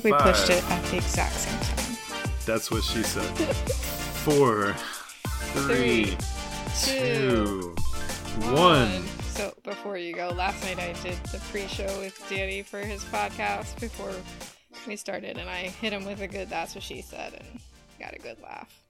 [0.00, 0.34] think we Five.
[0.34, 1.96] pushed it at the exact same time.
[2.44, 3.24] That's what she said.
[4.24, 4.74] Four,
[5.54, 6.16] three,
[6.82, 7.74] two,
[8.52, 9.06] one.
[9.30, 13.78] So before you go, last night I did the pre-show with Danny for his podcast
[13.80, 14.12] before
[14.86, 17.60] we started, and I hit him with a good "That's what she said" and
[17.98, 18.82] got a good laugh.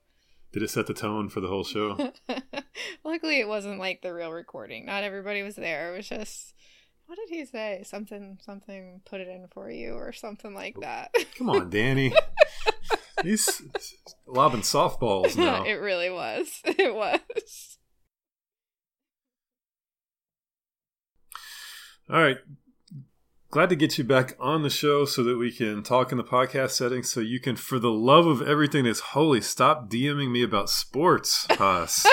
[0.52, 2.12] Did it set the tone for the whole show?
[3.04, 4.86] Luckily, it wasn't like the real recording.
[4.86, 5.92] Not everybody was there.
[5.92, 6.54] It was just,
[7.06, 7.82] what did he say?
[7.84, 9.00] Something, something.
[9.04, 11.14] Put it in for you, or something like oh, that.
[11.38, 12.12] Come on, Danny.
[13.22, 13.62] He's
[14.26, 15.64] lobbing softballs now.
[15.64, 16.60] it really was.
[16.64, 17.78] It was.
[22.08, 22.36] All right.
[23.50, 26.24] Glad to get you back on the show so that we can talk in the
[26.24, 27.02] podcast setting.
[27.02, 31.46] So you can, for the love of everything that's holy, stop DMing me about sports,
[31.50, 32.06] Haas.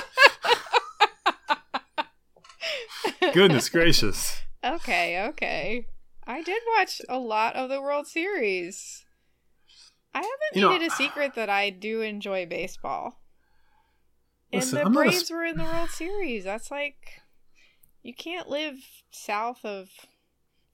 [3.33, 4.42] Goodness gracious.
[4.63, 5.87] Okay, okay.
[6.25, 9.05] I did watch a lot of the World Series.
[10.13, 13.19] I haven't You know, made it a secret that I do enjoy baseball.
[14.53, 16.43] Listen, and I'm the a Braves were in the World Series.
[16.43, 17.21] That's like
[18.03, 18.75] you can't live
[19.11, 19.89] south of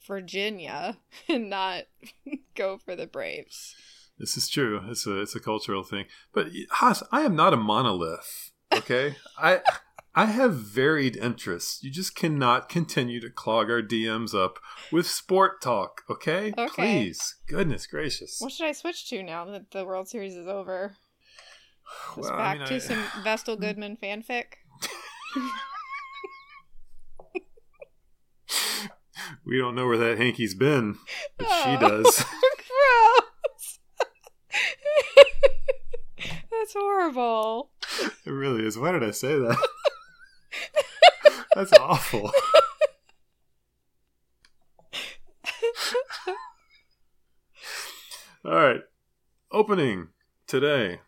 [0.05, 0.97] Virginia
[1.29, 1.83] and not
[2.55, 3.75] go for the Braves.
[4.19, 4.81] This is true.
[4.89, 6.05] It's a it's a cultural thing.
[6.33, 8.51] But Haas, I am not a monolith.
[8.73, 9.61] Okay, I
[10.15, 11.83] I have varied interests.
[11.83, 14.59] You just cannot continue to clog our DMs up
[14.91, 16.01] with sport talk.
[16.09, 16.67] Okay, Okay.
[16.73, 17.35] please.
[17.47, 18.37] Goodness gracious.
[18.39, 20.95] What should I switch to now that the World Series is over?
[22.15, 24.45] Just Well, I back mean, to I- some Vestal Goodman fanfic.
[29.45, 30.97] we don't know where that hanky's been,
[31.37, 32.25] but she Oh, does.
[32.67, 33.79] Gross.
[36.51, 37.69] That's horrible.
[38.25, 38.77] It really is.
[38.77, 39.57] Why did I say that?
[41.55, 42.31] That's awful.
[48.45, 48.81] All right.
[49.51, 50.09] Opening
[50.47, 50.99] today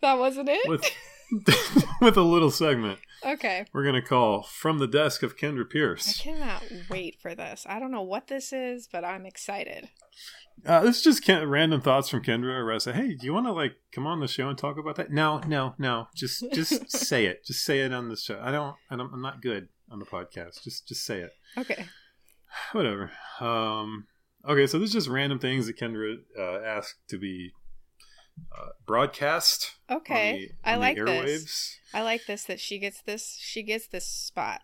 [0.00, 0.68] That wasn't it?
[0.68, 0.84] with
[2.00, 3.66] with a little segment okay.
[3.72, 6.20] we're going to call From the Desk of Kendra Pierce.
[6.20, 7.66] I cannot wait for this.
[7.68, 9.88] I don't know what this is, but I'm excited.
[10.66, 13.46] Uh, this is just Ken- random thoughts from Kendra I say, hey, do you want
[13.46, 15.10] to like come on the show and talk about that?
[15.10, 16.08] No, no, no.
[16.14, 17.44] Just just say it.
[17.44, 18.40] Just say it on the show.
[18.42, 20.62] I don't, I don't I'm not good on the podcast.
[20.64, 21.30] Just just say it.
[21.56, 21.86] Okay.
[22.72, 23.12] Whatever.
[23.40, 24.08] Um,
[24.48, 27.52] okay, so this is just random things that Kendra uh, asked to be
[28.56, 29.76] uh, broadcast.
[29.90, 30.48] Okay.
[30.64, 31.78] the- I like this.
[31.94, 34.62] I like this that she gets this she gets this spot.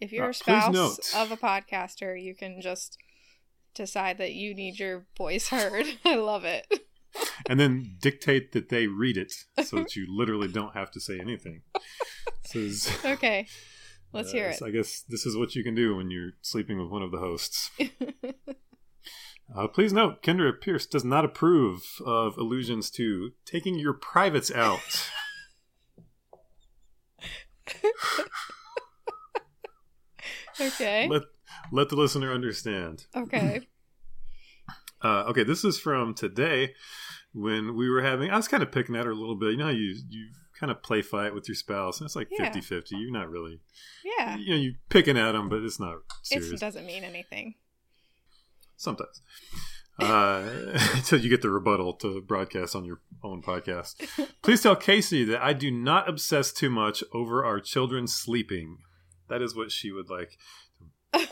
[0.00, 2.98] If you're Uh, a spouse of a podcaster, you can just
[3.74, 5.86] decide that you need your voice heard.
[6.04, 6.66] I love it.
[7.48, 9.32] and then dictate that they read it
[9.64, 11.62] so that you literally don't have to say anything.
[12.54, 13.46] Is, Okay.
[14.12, 14.62] Let's hear uh, it.
[14.62, 17.18] I guess this is what you can do when you're sleeping with one of the
[17.18, 17.70] hosts.
[19.54, 25.10] Uh, please note, Kendra Pierce does not approve of allusions to taking your privates out.
[30.60, 31.08] okay.
[31.08, 31.22] let
[31.72, 33.06] let the listener understand.
[33.16, 33.60] Okay.
[35.02, 36.72] Uh, okay, this is from today
[37.34, 38.30] when we were having.
[38.30, 39.50] I was kind of picking at her a little bit.
[39.50, 40.28] You know how you you
[40.58, 42.50] kind of play fight with your spouse, and it's like Yeah.
[42.50, 42.92] 50-50.
[42.92, 43.60] You're not really,
[44.02, 44.38] Yeah.
[44.38, 46.52] you know, you picking at them, but it's not serious.
[46.52, 47.56] It doesn't mean anything.
[48.84, 49.20] Sometimes.
[49.98, 50.42] Uh,
[50.94, 53.94] until you get the rebuttal to broadcast on your own podcast.
[54.42, 58.78] Please tell Casey that I do not obsess too much over our children sleeping.
[59.28, 60.36] That is what she would like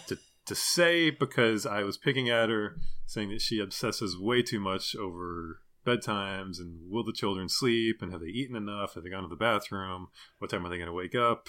[0.07, 4.61] to, to say because I was picking at her, saying that she obsesses way too
[4.61, 8.95] much over bedtimes and will the children sleep and have they eaten enough?
[8.95, 10.07] Have they gone to the bathroom?
[10.39, 11.49] What time are they going to wake up?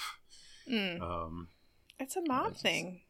[0.69, 1.00] Mm.
[1.00, 1.47] Um,
[2.00, 3.02] It's a mom just- thing.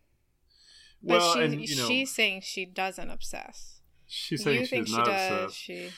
[1.03, 3.82] But well, she, and you know, she's saying she doesn't obsess.
[4.08, 5.32] she's saying you she think does she not does?
[5.44, 5.53] obsess.
[5.55, 5.90] She,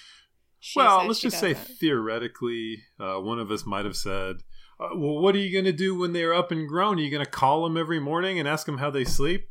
[0.60, 1.78] she well, let's just say doesn't.
[1.78, 4.38] theoretically, uh, one of us might have said,
[4.80, 6.98] uh, "Well, what are you going to do when they're up and grown?
[6.98, 9.48] Are you going to call them every morning and ask them how they sleep?"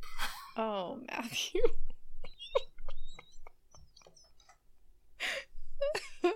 [0.57, 1.63] Oh, Matthew.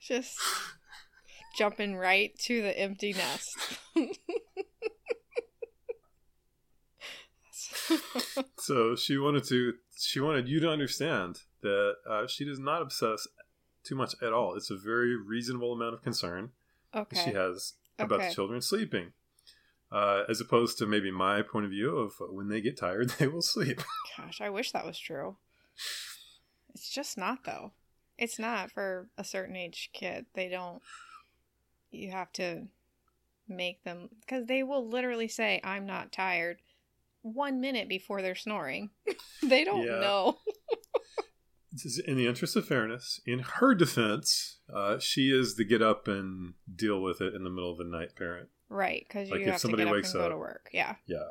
[0.00, 0.38] Just
[1.56, 3.56] jumping right to the empty nest.
[8.58, 13.26] So she wanted to, she wanted you to understand that uh, she does not obsess
[13.82, 14.54] too much at all.
[14.54, 16.50] It's a very reasonable amount of concern
[16.94, 17.24] okay.
[17.24, 18.28] she has about Okay.
[18.28, 19.12] the children sleeping,
[19.92, 23.26] uh, as opposed to maybe my point of view of when they get tired, they
[23.28, 23.82] will sleep.
[24.16, 25.36] Gosh, I wish that was true.
[26.74, 27.72] It's just not though.
[28.16, 30.26] It's not for a certain age kid.
[30.34, 30.82] They don't
[31.90, 32.66] you have to
[33.46, 36.62] make them cuz they will literally say I'm not tired
[37.24, 38.90] 1 minute before they're snoring.
[39.42, 39.98] they don't Yeah.
[40.00, 40.38] know.
[42.06, 46.54] in the interest of fairness, in her defense, uh, she is the get up and
[46.72, 48.48] deal with it in the middle of the night parent.
[48.68, 50.36] Right, because you Like, if have to somebody get up wakes and go up- to
[50.38, 50.70] work.
[50.72, 50.96] Yeah.
[51.06, 51.30] Yeah.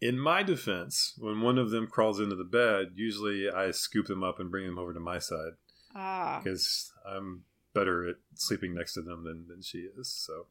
[0.00, 4.22] In my defense, when one of them crawls into the bed, usually I scoop them
[4.22, 5.52] up and bring them over to my side
[5.94, 6.40] Ah.
[6.42, 7.44] because I'm
[7.74, 10.08] better at sleeping next to them than, than she is.
[10.08, 10.46] So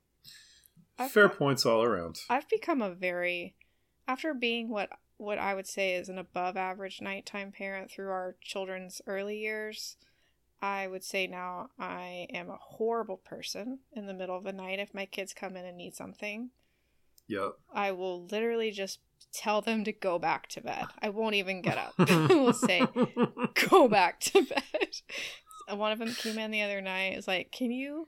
[0.97, 2.19] I've fair got- points all around.
[2.29, 3.55] I've become a very
[4.07, 8.35] after being what what I would say is an above average nighttime parent through our
[8.41, 9.97] children's early years.
[10.61, 14.79] I would say now I am a horrible person in the middle of the night
[14.79, 16.51] if my kids come in and need something.
[17.27, 17.53] Yep.
[17.73, 18.99] I will literally just
[19.33, 20.85] tell them to go back to bed.
[21.01, 21.93] I won't even get up.
[21.99, 22.87] I will say,
[23.69, 24.97] go back to bed.
[25.69, 27.17] One of them came in the other night.
[27.17, 28.07] Is like, can you?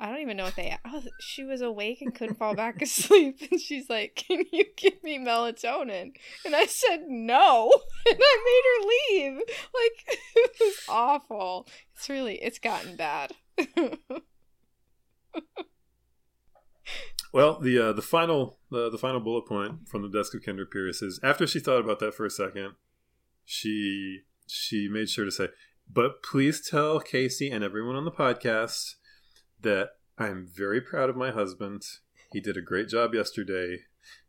[0.00, 0.74] I don't even know what they.
[0.86, 5.02] Oh, she was awake and couldn't fall back asleep, and she's like, "Can you give
[5.02, 6.12] me melatonin?"
[6.46, 7.70] And I said no,
[8.06, 9.36] and I made her leave.
[9.36, 11.68] Like it was awful.
[11.94, 13.32] It's really, it's gotten bad.
[17.32, 20.68] Well, the uh, the final the, the final bullet point from the desk of Kendra
[20.68, 22.72] Pierce is after she thought about that for a second,
[23.44, 25.48] she she made sure to say,
[25.92, 28.94] "But please tell Casey and everyone on the podcast
[29.62, 31.82] that I'm very proud of my husband.
[32.32, 33.80] He did a great job yesterday.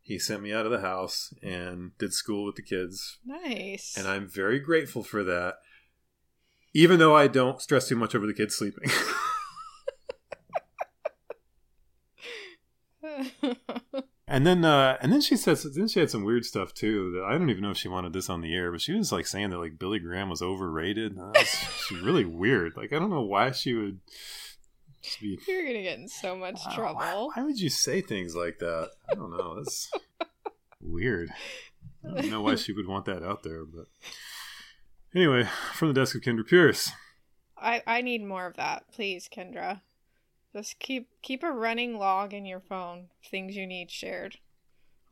[0.01, 3.95] He sent me out of the house and did school with the kids, nice.
[3.97, 5.55] and I'm very grateful for that.
[6.73, 8.89] Even though I don't stress too much over the kids sleeping."
[14.31, 17.11] And then, uh, and then she says, then she had some weird stuff too.
[17.11, 19.11] That I don't even know if she wanted this on the air, but she was
[19.11, 21.17] like saying that like Billy Graham was overrated.
[21.17, 21.47] Was,
[21.87, 22.77] she's really weird.
[22.77, 23.99] Like I don't know why she would
[25.21, 25.39] be.
[25.47, 27.31] You're gonna get in so much Wow, trouble.
[27.35, 28.91] Why, would you say things like that?
[29.09, 29.55] I don't know.
[29.55, 29.89] That's
[30.81, 31.29] weird.
[32.03, 33.85] I don't know why she would want that out there, but
[35.13, 36.91] anyway, from the desk of Kendra Pierce.
[37.57, 39.81] I I need more of that, please, Kendra.
[40.53, 43.07] Just keep keep a running log in your phone.
[43.29, 44.37] Things you need shared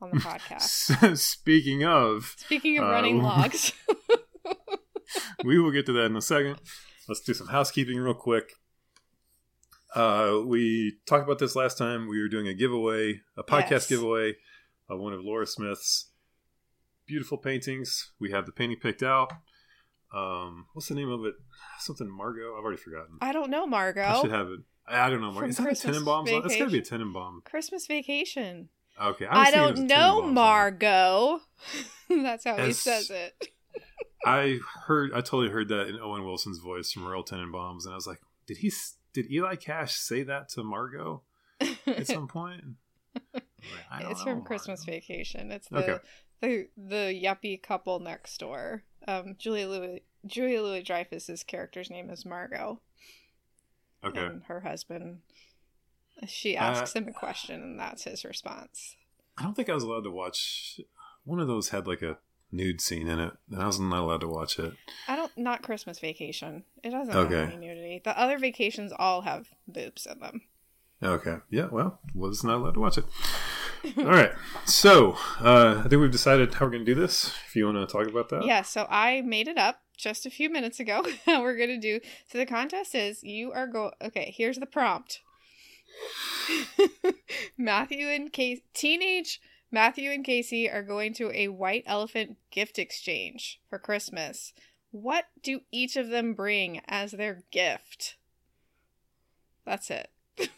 [0.01, 1.17] on the podcast.
[1.17, 3.71] Speaking of, Speaking of Uh, running logs,
[5.43, 6.59] we will get to that in a second.
[7.07, 8.53] Let's do some housekeeping real quick.
[9.95, 12.07] Uh, we talked about this last time.
[12.07, 13.87] We were doing a giveaway, a podcast Yes.
[13.89, 14.35] giveaway
[14.87, 16.11] of one of Laura Smith's
[17.07, 18.11] beautiful paintings.
[18.19, 19.31] We have the painting picked out.
[20.13, 21.35] Um, what's the name of it?
[21.79, 22.55] Something Margot.
[22.57, 23.17] I've already forgotten.
[23.21, 24.03] I don't know, Margot.
[24.03, 24.59] I should have it.
[24.87, 25.31] I I don't know.
[25.31, 25.49] Margot.
[25.49, 26.25] Is that a Tenenbaums?
[26.43, 26.81] That's got to be a?
[26.81, 27.43] Tenenbaum.
[27.45, 28.69] Christmas vacation.
[29.01, 30.21] Okay, I, was don't know.
[30.23, 31.39] Margot.
[32.09, 33.49] That's how he says it.
[34.25, 35.11] I heard.
[35.13, 38.19] I totally heard that in Owen Wilson's voice from Royal Tenenbaums, and I was like,
[38.47, 38.67] did he?
[38.67, 41.23] s- Did Eli Cash say that to Margot
[41.87, 42.63] at some point?
[43.91, 45.51] Like, it's know, from Christmas Vacation.
[45.51, 45.97] It's the Okay.
[46.41, 48.83] the the yuppie couple next door.
[49.07, 52.79] Um, Julia Louis Julia Louis Dreyfus's character's name is Margot,
[54.03, 54.25] Okay.
[54.25, 55.19] and her husband.
[56.27, 58.95] She Uh, asks him a question, and that's his response.
[59.37, 60.79] I don't think I was allowed to watch.
[61.25, 62.17] One of those had like a
[62.51, 64.73] nude scene in it, and I was not allowed to watch it.
[65.07, 66.63] I not Christmas Vacation.
[66.83, 67.35] It doesn't Okay.
[67.39, 68.01] have any nudity.
[68.03, 70.41] The other vacations all have boobs in them.
[71.01, 71.37] Okay.
[71.49, 71.67] Yeah.
[71.71, 73.05] Well, was not allowed to watch it.
[73.97, 74.33] All right.
[74.65, 77.33] So uh, I think we've decided how we're going to do this.
[77.47, 78.45] If you want to talk about that.
[78.45, 81.01] Yeah, so I made it up just a few minutes ago.
[81.27, 81.99] We're gonna do.
[82.27, 83.91] So the contest is you are go.
[84.01, 85.21] Okay, here's the prompt.
[87.57, 89.39] Matthew and Casey, teenage
[89.71, 94.53] Matthew and Casey are going to a white elephant gift exchange for Christmas.
[94.91, 98.17] What do each of them bring as their gift?
[99.65, 100.09] That's it.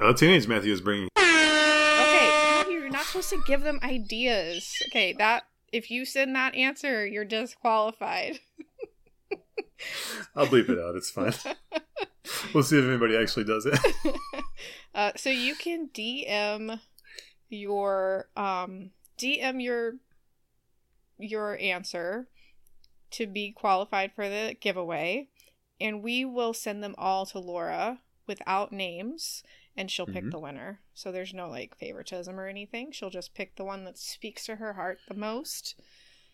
[0.00, 1.08] Uh, teenage Matthew is bringing.
[1.18, 4.80] Okay, you're not supposed to give them ideas.
[4.86, 5.42] Okay, that
[5.72, 8.38] if you send that answer, you're disqualified.
[10.34, 10.96] I'll bleep it out.
[10.96, 11.32] It's fine.
[12.54, 13.78] we'll see if anybody actually does it.
[14.94, 16.80] uh, so you can DM
[17.48, 19.96] your um DM your
[21.18, 22.28] your answer
[23.12, 25.28] to be qualified for the giveaway,
[25.80, 29.42] and we will send them all to Laura without names,
[29.76, 30.30] and she'll pick Mhm.
[30.32, 30.80] the winner.
[30.94, 32.92] So there's no like favoritism or anything.
[32.92, 35.80] She'll just pick the one that speaks to her heart the most.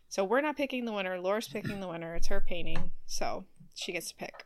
[0.09, 1.21] So we're not picking the winner.
[1.21, 2.14] Laura's picking the winner.
[2.14, 4.45] It's her painting, so she gets to pick.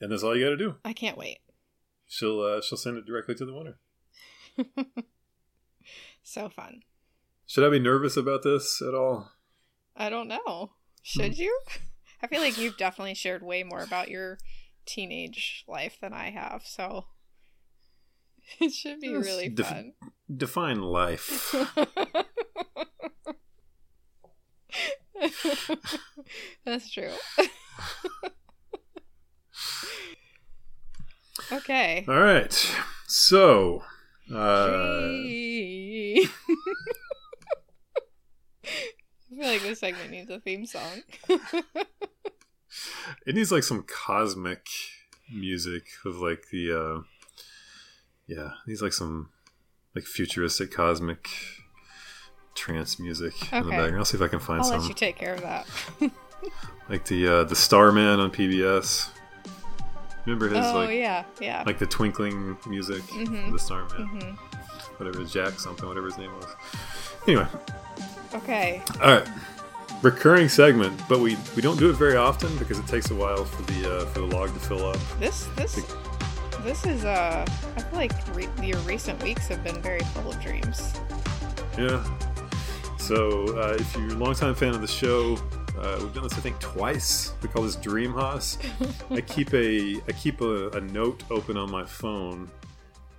[0.00, 0.76] And that's all you got to do.
[0.84, 1.40] I can't wait.
[2.06, 3.78] She'll uh, she'll send it directly to the winner.
[6.22, 6.82] so fun.
[7.46, 9.30] Should I be nervous about this at all?
[9.96, 10.70] I don't know.
[11.02, 11.40] Should Hmm.
[11.42, 11.60] you?
[12.22, 14.38] I feel like you've definitely shared way more about your
[14.86, 17.06] teenage life than I have, so
[18.60, 19.92] it should be really def- fun.
[20.34, 21.54] Define life.
[26.64, 27.10] That's true.
[31.52, 32.04] okay.
[32.08, 32.52] All right.
[33.06, 33.82] So,
[34.32, 35.08] uh,
[39.40, 41.02] feel like this segment needs a theme song.
[43.26, 44.66] it needs like some cosmic
[45.32, 47.02] music of like the, uh,
[48.26, 49.30] yeah, it needs like some
[49.94, 51.28] like futuristic cosmic
[52.54, 53.96] trance music in the background.
[53.96, 54.80] I'll see if I can find I'll some.
[54.80, 55.66] let you take care of that.
[56.88, 59.08] like the uh, the Starman on PBS.
[60.26, 61.62] Remember his oh like yeah, yeah.
[61.66, 63.46] like the twinkling music, Mhm.
[63.46, 64.36] of the Starman, Mhm.
[64.98, 66.46] whatever Jack something, whatever his name was.
[67.26, 67.46] Anyway,
[68.34, 68.82] Okay.
[69.02, 69.28] all right,
[70.02, 73.44] recurring segment, but we we don't do it very often because it takes a while
[73.44, 74.98] for the uh, for the log to fill up.
[75.18, 75.80] This this
[76.62, 77.44] this is uh
[77.76, 80.92] I feel like re- your recent weeks have been very full of dreams.
[81.78, 82.04] Yeah.
[82.98, 85.36] So uh, if you're a longtime fan of the show,
[85.78, 87.32] uh, we've done this I think twice.
[87.42, 88.58] We call this Dream House.
[89.10, 92.50] I keep a I keep a, a note open on my phone,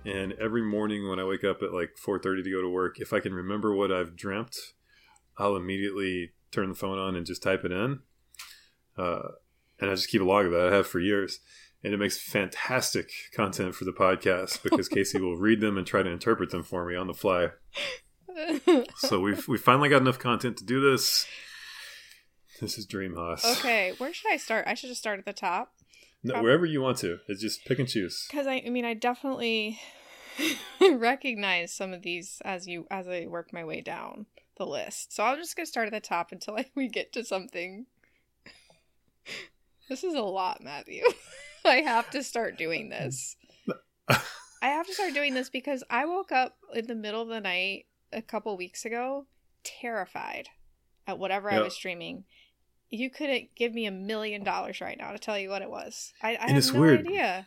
[0.06, 3.12] and every morning when I wake up at like 4:30 to go to work, if
[3.12, 4.56] I can remember what I've dreamt,
[5.42, 7.98] I'll immediately turn the phone on and just type it in.
[8.96, 9.22] Uh,
[9.80, 10.68] and I just keep a log of that.
[10.72, 11.40] I have for years,
[11.82, 16.04] and it makes fantastic content for the podcast because Casey will read them and try
[16.04, 17.48] to interpret them for me on the fly.
[18.96, 21.26] So we've we finally got enough content to do this.
[22.62, 23.44] This is Dream House.
[23.58, 24.66] okay, where should I start?
[24.66, 25.74] I should just start at the top.
[26.22, 27.18] No, wherever you want to.
[27.28, 28.26] It's just pick and choose.
[28.30, 29.78] Because I, I mean, I definitely
[30.80, 34.24] recognize some of these as you as I work my way down
[34.58, 35.12] the list.
[35.14, 37.86] So I'm just gonna start at the top until I, we get to something.
[39.88, 41.02] this is a lot, Matthew.
[41.64, 43.36] I have to start doing this.
[44.08, 47.40] I have to start doing this because I woke up in the middle of the
[47.40, 49.26] night a couple weeks ago,
[49.64, 50.48] terrified
[51.06, 52.24] at whatever I was streaming.
[52.90, 56.12] You couldn't give me a million dollars right now to tell you what it was.
[56.22, 57.00] I, I And have it's no weird.
[57.06, 57.46] idea.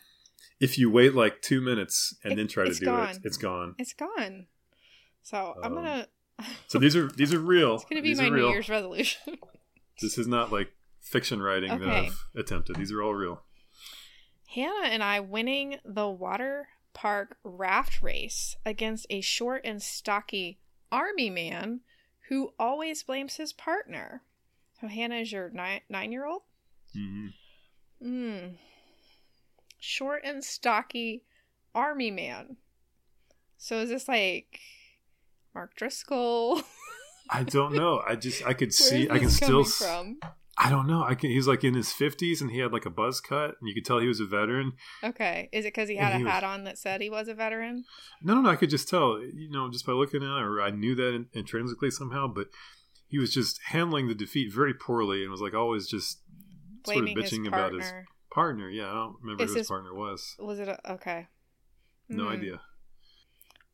[0.60, 3.10] If you wait like two minutes and It- then try to do gone.
[3.10, 3.76] it, it's gone.
[3.78, 4.48] It's gone.
[5.24, 6.08] So I'm Um, gonna.
[6.68, 7.76] So these are these are real.
[7.76, 8.50] It's gonna be these my New.
[8.50, 9.38] Year's resolution.
[10.02, 12.76] This is not like fiction writing that I've attempted.
[12.76, 13.44] These are all real.
[14.48, 20.60] Hannah and I winning the water park raft race against a short and stocky
[20.92, 21.80] army man
[22.28, 24.22] who always blames his partner.
[24.82, 26.42] So Hannah is your nine nine year old.
[26.94, 27.28] hmm
[28.02, 28.48] Hmm.
[29.80, 31.24] Short and stocky
[31.74, 32.58] army man.
[33.58, 34.60] So is this like
[35.56, 36.62] Mark Driscoll?
[37.30, 38.04] I don't know.
[38.08, 39.10] I just I could see.
[39.10, 39.64] I can still.
[39.64, 40.20] from?
[40.58, 41.04] I don't know.
[41.04, 41.32] I can.
[41.32, 43.84] He's like in his fifties and he had like a buzz cut, and you could
[43.84, 44.74] tell he was a veteran.
[45.04, 45.50] Okay.
[45.52, 47.28] Is it because he And had he a was- hat on that said he was
[47.28, 47.84] a veteran?
[48.22, 48.50] No, no, no.
[48.50, 49.20] I could just tell.
[49.20, 52.28] You know, just by looking at it, or I knew that intrinsically somehow.
[52.28, 52.48] But
[53.08, 56.22] he was just handling the defeat very poorly, and was like always just
[56.84, 57.58] Blaming sort of bitching partner.
[57.78, 57.92] about his
[58.32, 58.70] partner.
[58.70, 60.36] Yeah, I don't remember Is who his his- partner was.
[60.40, 61.28] Was it a, okay?
[62.08, 62.30] No Hmm.
[62.34, 62.62] idea.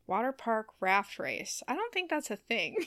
[0.06, 1.62] Water park raft race.
[1.68, 2.76] I don't think that's a thing.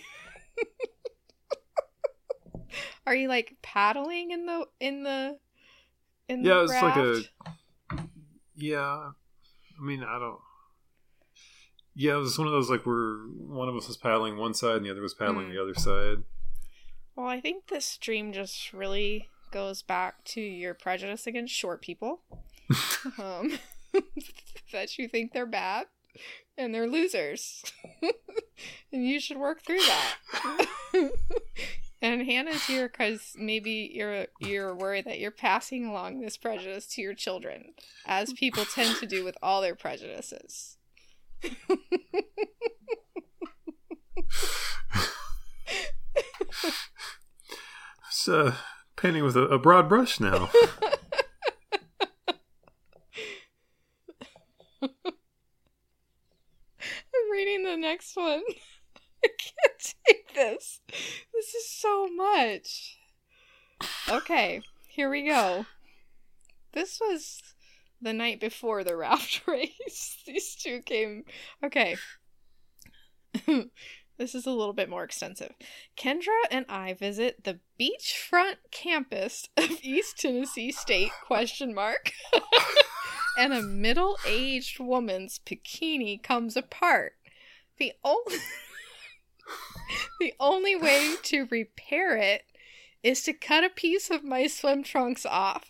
[3.07, 5.37] Are you like paddling in the in the
[6.27, 7.21] in Yeah, the it's like a-
[8.55, 10.39] Yeah, I mean, I don't.
[11.93, 14.77] Yeah, it was one of those like where one of us was paddling one side
[14.77, 15.53] and the other was paddling Hmm.
[15.53, 16.23] the other side.
[17.15, 22.21] Well, I think this stream just really goes back to your prejudice against short people.
[23.19, 23.57] um,
[24.73, 25.85] that you think they're bad
[26.57, 27.63] and they're losers.
[28.91, 30.15] and you should work through that.
[32.01, 37.01] and Hannah's here because maybe you're you're worried that you're passing along this prejudice to
[37.01, 37.73] your children,
[38.05, 40.77] as people tend to do with all their prejudices.
[48.25, 48.55] It's uh,
[48.95, 50.49] painting with a, a broad brush now.
[54.81, 54.89] I'm
[57.35, 58.43] reading the next one.
[59.25, 60.79] I can't take this.
[61.33, 62.97] This is so much.
[64.09, 65.65] Okay, here we go.
[66.71, 67.41] This was
[68.01, 70.23] the night before the raft race.
[70.25, 71.25] These two came.
[71.61, 71.97] Okay.
[74.17, 75.51] this is a little bit more extensive.
[75.97, 82.13] Kendra and I visit the beachfront campus of East Tennessee State question mark.
[83.37, 87.14] and a middle-aged woman's bikini comes apart.
[87.77, 88.37] The only
[90.19, 92.45] The only way to repair it
[93.03, 95.65] is to cut a piece of my swim trunks off.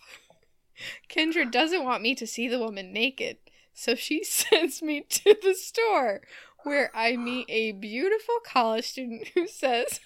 [1.08, 3.38] Kendra doesn't want me to see the woman naked,
[3.74, 6.22] so she sends me to the store
[6.64, 10.00] where I meet a beautiful college student who says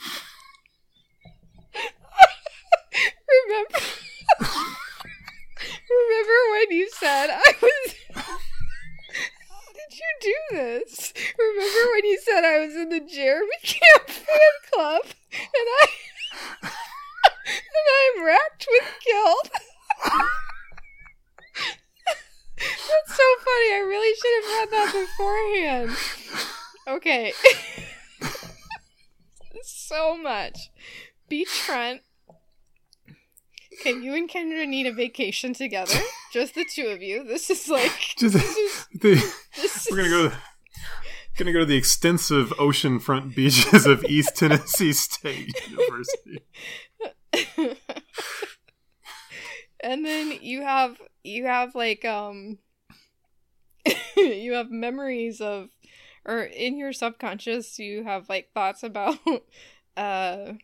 [3.48, 3.78] Remember?
[5.90, 7.94] Remember when you said I was?
[9.88, 11.14] Did you do this?
[11.38, 15.02] Remember when you said I was in the Jeremy Camp fan club
[15.32, 15.86] and I
[17.46, 19.50] and I'm racked with guilt.
[22.58, 23.72] That's so funny.
[23.72, 25.90] I really should have had that beforehand.
[26.86, 27.32] Okay.
[29.62, 30.70] so much.
[31.30, 32.00] Beachfront.
[33.80, 35.94] Okay, you and Kendra need a vacation together.
[36.32, 37.22] Just the two of you.
[37.22, 40.32] This is like Just this is the, this we're gonna go.
[41.36, 46.40] Gonna go to the extensive oceanfront beaches of East Tennessee State University.
[49.80, 52.58] and then you have you have like um
[54.16, 55.68] you have memories of
[56.24, 59.18] or in your subconscious you have like thoughts about
[59.96, 60.54] uh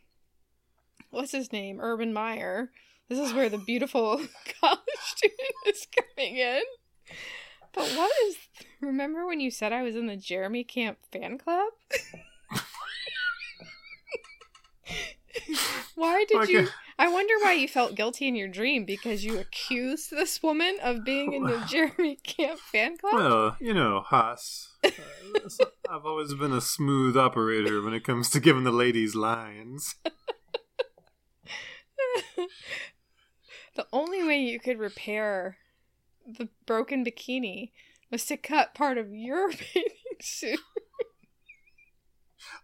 [1.11, 2.73] what's his name urban meyer
[3.08, 4.16] this is where the beautiful
[4.61, 6.62] college student is coming in
[7.73, 8.37] but what is
[8.80, 11.73] remember when you said i was in the jeremy camp fan club
[15.94, 16.68] why did you
[16.99, 21.04] I wonder why you felt guilty in your dream because you accused this woman of
[21.04, 23.14] being in the Jeremy Camp fan club.
[23.14, 24.68] Well, you know, Haas.
[24.84, 24.90] Uh,
[25.90, 29.96] I've always been a smooth operator when it comes to giving the ladies lines.
[33.75, 35.59] The only way you could repair
[36.26, 37.73] the broken bikini
[38.11, 40.61] was to cut part of your bathing suit.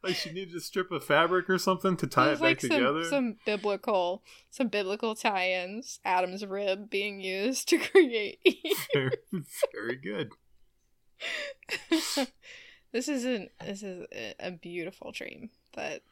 [0.02, 2.71] Like she needed a strip of fabric or something to tie it back like some,
[2.71, 3.05] together.
[3.05, 6.01] some biblical some biblical tie-ins.
[6.05, 8.87] Adam's rib being used to create Eve.
[8.92, 9.18] very,
[9.73, 10.33] very good.
[12.92, 16.03] this isn't this is a, a beautiful dream that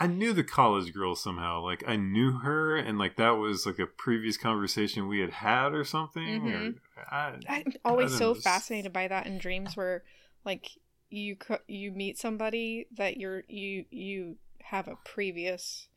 [0.00, 1.60] I knew the college girl somehow.
[1.62, 5.74] Like I knew her, and like that was like a previous conversation we had had
[5.74, 6.40] or something.
[6.42, 6.74] Mhm.
[6.96, 10.04] Or, I, I'm always so don't fascinated by that in dreams where
[10.44, 10.68] like
[11.10, 15.88] you you meet somebody that you're you you have a previous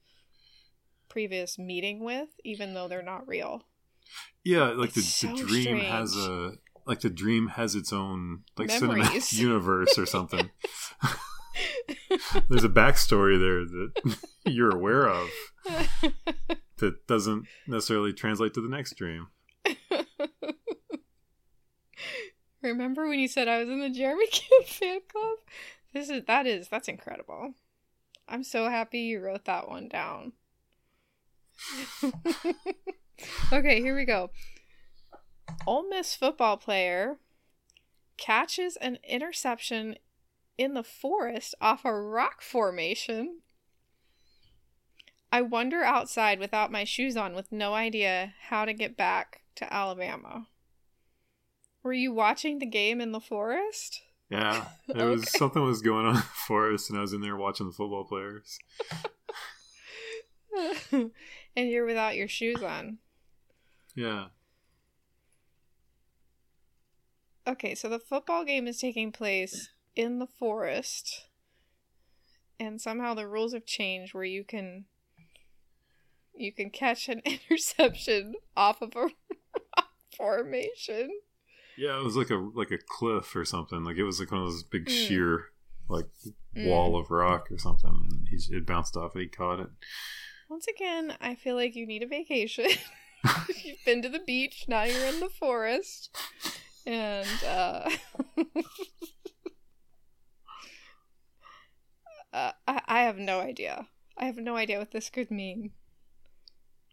[1.10, 3.66] previous meeting with even though they're not real.
[4.44, 6.54] yeah, like the, It's the so dream has a
[6.88, 9.06] like the dream has its own like Memories.
[9.06, 10.50] cinematic universe or something.
[12.50, 15.30] There's a backstory there that you're aware of
[16.78, 19.28] that doesn't necessarily translate to the next dream.
[22.62, 25.38] Remember when you said I was in the Jeremy Camp fan club?
[25.94, 27.54] This is that is that's incredible.
[28.28, 30.34] I'm so happy you wrote that one down.
[33.54, 34.30] okay, here we go.
[35.68, 37.18] Ole Miss football player
[38.18, 39.96] catches an interception
[40.62, 43.40] in the forest off a rock formation.
[45.32, 49.74] I wander outside without my shoes on with no idea how to get back to
[49.74, 50.48] Alabama.
[51.84, 54.02] Were you watching the game in the forest?
[54.30, 57.36] Yeah, it was something was going on in the forest, and I was in there
[57.36, 58.60] watching the football players.
[60.92, 61.12] and
[61.70, 63.00] you're without your shoes on.
[63.96, 64.26] Yeah,
[67.48, 71.26] Okay, so the football game is taking place in the forest.
[72.60, 74.86] And somehow the rules have changed where you can
[76.36, 79.10] you can catch an interception off of a
[80.18, 81.10] formation.
[81.78, 83.84] yeah, it was like a like a cliff or something.
[83.84, 85.08] Like it was like one of those big Mm.
[85.08, 85.46] sheer
[85.90, 86.06] like
[86.56, 86.68] Mm.
[86.68, 89.14] wall of rock or something, and he it bounced off.
[89.16, 89.70] and He caught it.
[90.50, 92.68] Once again, I feel like you need a vacation.
[93.64, 96.16] You've been to the beach, now you're in the forest.
[96.86, 97.90] And uh,
[102.34, 103.88] uh I, I have no idea.
[104.18, 105.72] I have no idea what this could mean.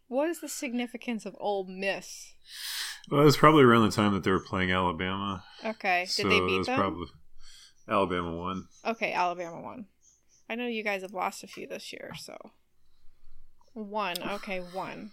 [0.09, 2.33] What is the significance of Ole Miss?
[3.11, 5.44] Well, it was probably around the time that they were playing Alabama.
[5.64, 6.79] Okay, did so they beat them?
[6.79, 7.07] probably
[7.88, 8.68] Alabama won.
[8.87, 9.87] Okay, Alabama won.
[10.48, 12.37] I know you guys have lost a few this year, so
[13.74, 14.16] one.
[14.22, 15.12] Okay, one.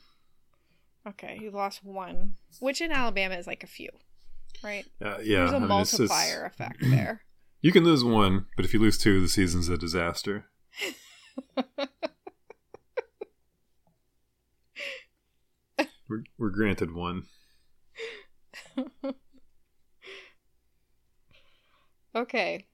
[1.07, 3.89] Okay, you lost one, which in Alabama is like a few,
[4.63, 4.85] right?
[5.01, 7.21] Uh, yeah, There's a I mean, it's- it's- multiplier effect there.
[7.61, 10.45] You can lose one, but if you lose two, the season's a disaster.
[16.07, 17.23] We're, we're granted one.
[22.15, 22.67] Okay,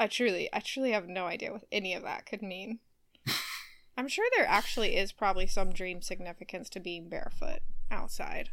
[0.00, 2.80] I truly, I truly have no idea what any of that could mean.
[3.96, 8.50] I'm sure there actually is probably some dream significance to being barefoot outside.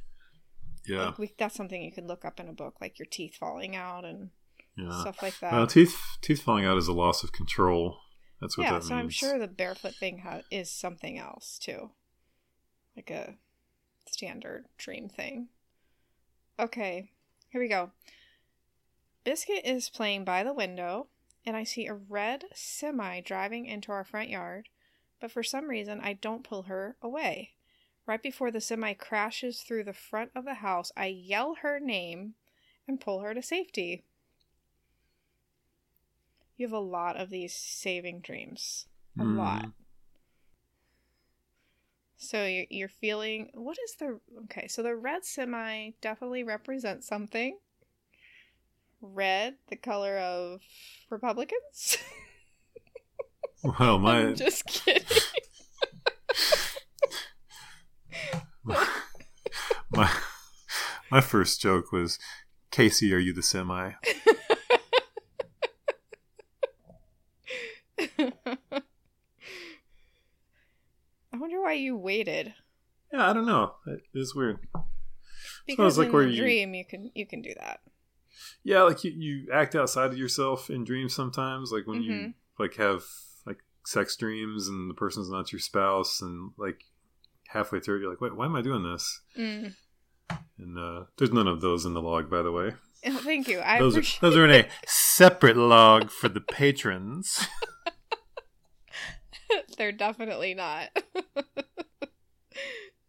[0.86, 3.36] Yeah, Like we, that's something you could look up in a book, like your teeth
[3.36, 4.30] falling out and
[4.76, 5.02] yeah.
[5.02, 5.54] stuff like that.
[5.54, 7.98] Uh, teeth teeth falling out is a loss of control.
[8.40, 11.92] That's what yeah, that so I'm sure the barefoot thing ha- is something else too.
[12.96, 13.36] like a
[14.08, 15.50] standard dream thing.
[16.60, 17.12] Okay,
[17.50, 17.92] here we go.
[19.24, 21.08] Biscuit is playing by the window,
[21.46, 24.70] and I see a red semi driving into our front yard,
[25.20, 27.52] but for some reason I don't pull her away.
[28.08, 32.34] Right before the semi crashes through the front of the house, I yell her name
[32.88, 34.04] and pull her to safety.
[36.62, 38.86] You have a lot of these saving dreams.
[39.18, 39.36] A Hmm.
[39.36, 39.66] lot.
[42.18, 43.50] So you're, you're feeling.
[43.56, 44.20] What is the.
[44.44, 47.58] Okay, so the red semi definitely represents something.
[49.02, 50.62] Red, the color of
[51.10, 51.98] Republicans?
[53.64, 55.04] Well, my I'm just kidding.
[59.92, 60.12] my
[61.10, 62.20] my first joke was,
[62.72, 63.94] Casey, are you the semi?
[71.34, 72.54] I wonder why you waited.
[73.14, 73.76] Yeah, I don't know.
[73.88, 74.60] It is weird.
[75.66, 77.80] Because like in where the you- dream you can you can do that.
[78.64, 81.72] Yeah, like you, you act outside of yourself in dreams sometimes.
[81.72, 82.34] Like when you Mhm.
[82.60, 83.04] like have
[83.46, 86.84] like sex dreams and the person's not your spouse, and like
[87.48, 89.22] halfway through it, you're like, wait, why am I doing this?
[89.38, 89.76] Mm.
[90.58, 92.72] And uh, there's none of those in the log, by the way.
[93.06, 93.60] Oh, thank you.
[93.62, 97.46] I those are, those are in a separate log for the patrons.
[99.78, 100.90] They're definitely not.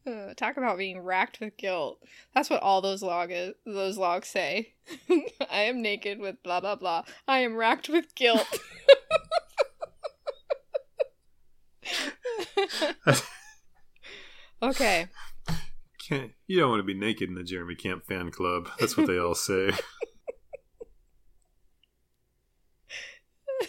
[0.05, 2.03] Uh, talk about being racked with guilt.
[2.35, 4.75] That's what all those log is, those logs say.
[5.09, 7.05] I am naked with blah blah blah.
[7.29, 8.49] I am racked with guilt.
[14.61, 15.07] okay.
[16.09, 18.71] Can't, you don't want to be naked in the Jeremy Camp fan club.
[18.81, 19.71] That's what they all say.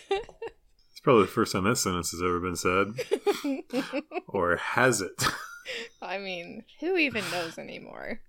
[0.10, 2.94] It's probably the first time that sentence has ever been said.
[4.28, 5.24] Or has it?
[6.02, 8.22] I mean, who even knows anymore?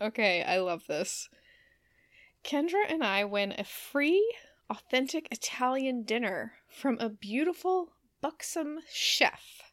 [0.00, 1.30] Okay, I love this.
[2.44, 4.34] Kendra and I win a free,
[4.68, 9.72] authentic Italian dinner from a beautiful, buxom chef.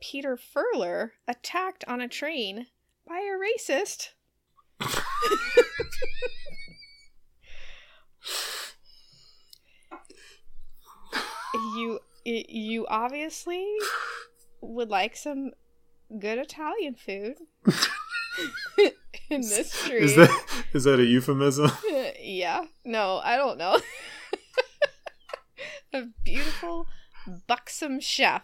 [0.00, 2.68] Peter Furler attacked on a train
[3.08, 4.10] by a racist.
[11.76, 13.66] you you obviously
[14.60, 15.52] would like some
[16.18, 17.36] good Italian food
[19.30, 20.02] in this street.
[20.02, 21.70] Is that is that a euphemism?
[22.20, 22.64] yeah.
[22.84, 23.78] No, I don't know.
[25.92, 26.86] a beautiful,
[27.46, 28.42] buxom chef.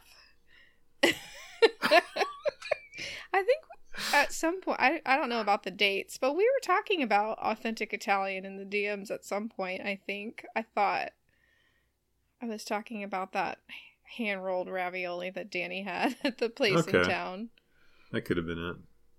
[3.32, 3.60] I think
[4.14, 7.38] at some point, I, I don't know about the dates, but we were talking about
[7.38, 10.44] authentic Italian in the DMs at some point, I think.
[10.54, 11.10] I thought
[12.42, 13.58] I was talking about that
[14.16, 17.48] hand rolled ravioli that Danny had at the place in town.
[18.12, 18.76] That could have been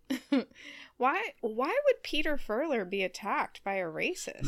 [0.09, 0.47] it.
[0.97, 4.47] Why why would Peter Furler be attacked by a racist?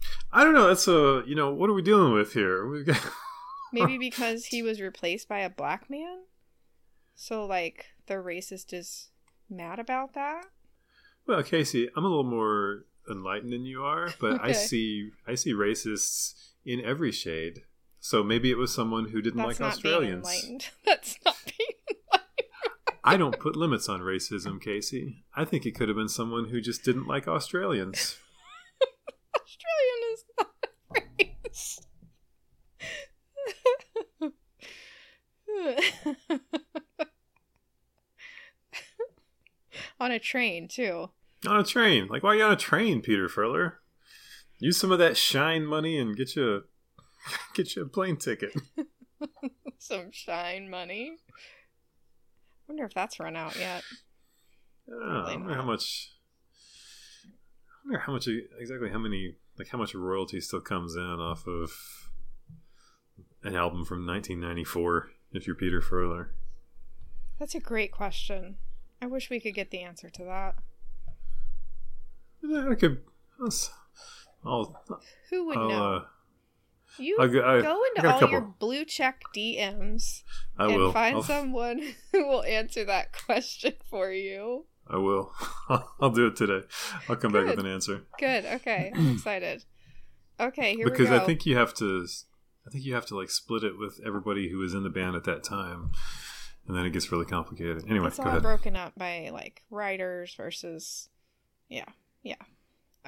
[0.32, 0.68] I don't know.
[0.68, 2.82] It's a you know what are we dealing with here?
[2.82, 3.00] Got
[3.72, 6.24] Maybe because he was replaced by a black man?
[7.14, 9.08] So like the racist is
[9.48, 10.44] mad about that?
[11.26, 11.88] well, Casey.
[11.96, 16.34] I'm a little more enlightened than you are, but I see I see racists
[16.66, 17.62] in every shade.
[18.06, 20.28] So maybe it was someone who didn't That's like not being Australians.
[20.28, 20.66] enlightened.
[20.86, 23.00] That's not being enlightened.
[23.02, 25.24] I don't put limits on racism, Casey.
[25.34, 28.16] I think it could have been someone who just didn't like Australians.
[29.34, 30.50] Australian is not
[30.94, 31.80] a race.
[39.98, 41.10] On a train too.
[41.44, 42.06] On a train.
[42.06, 43.78] Like, why are you on a train, Peter Furler?
[44.60, 46.62] Use some of that shine money and get you
[47.54, 48.54] get you a plane ticket.
[49.78, 51.16] Some shine money.
[52.68, 53.82] Wonder if that's run out yet.
[54.88, 55.20] I don't know.
[55.20, 56.10] I wonder how much.
[57.24, 61.46] I wonder how much exactly how many like how much royalty still comes in off
[61.46, 61.70] of
[63.42, 65.10] an album from 1994.
[65.32, 66.28] If you're Peter Furler,
[67.38, 68.56] That's a great question.
[69.02, 70.54] I wish we could get the answer to that.
[72.70, 73.02] I could.
[74.44, 74.82] I'll.
[75.30, 75.94] Who would I'll, know?
[75.96, 76.04] uh,
[76.98, 80.22] you I'll go- I- go into all your blue check DMs
[80.58, 80.92] I and will.
[80.92, 81.80] find I'll, someone
[82.12, 84.66] who will answer that question for you.
[84.88, 85.32] I will.
[86.00, 86.66] I'll do it today.
[87.08, 88.44] I'll come back with an answer Good.
[88.44, 88.92] Okay.
[88.96, 89.64] I'm excited.
[90.38, 91.22] Okay, here because we go.
[91.22, 92.06] I think you have to.
[92.66, 95.16] I think you have to like split it with everybody who was in the band
[95.16, 95.92] at that time,
[96.68, 97.84] and then it gets really complicated.
[97.88, 98.42] Anyway, it's go all ahead.
[98.42, 101.08] broken up by like writers versus
[101.68, 101.86] yeah
[102.22, 102.34] yeah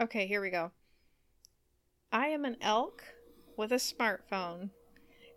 [0.00, 0.70] okay here we go
[2.10, 3.02] i am an elk
[3.58, 4.70] with a smartphone,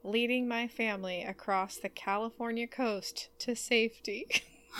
[0.03, 4.27] leading my family across the California coast to safety.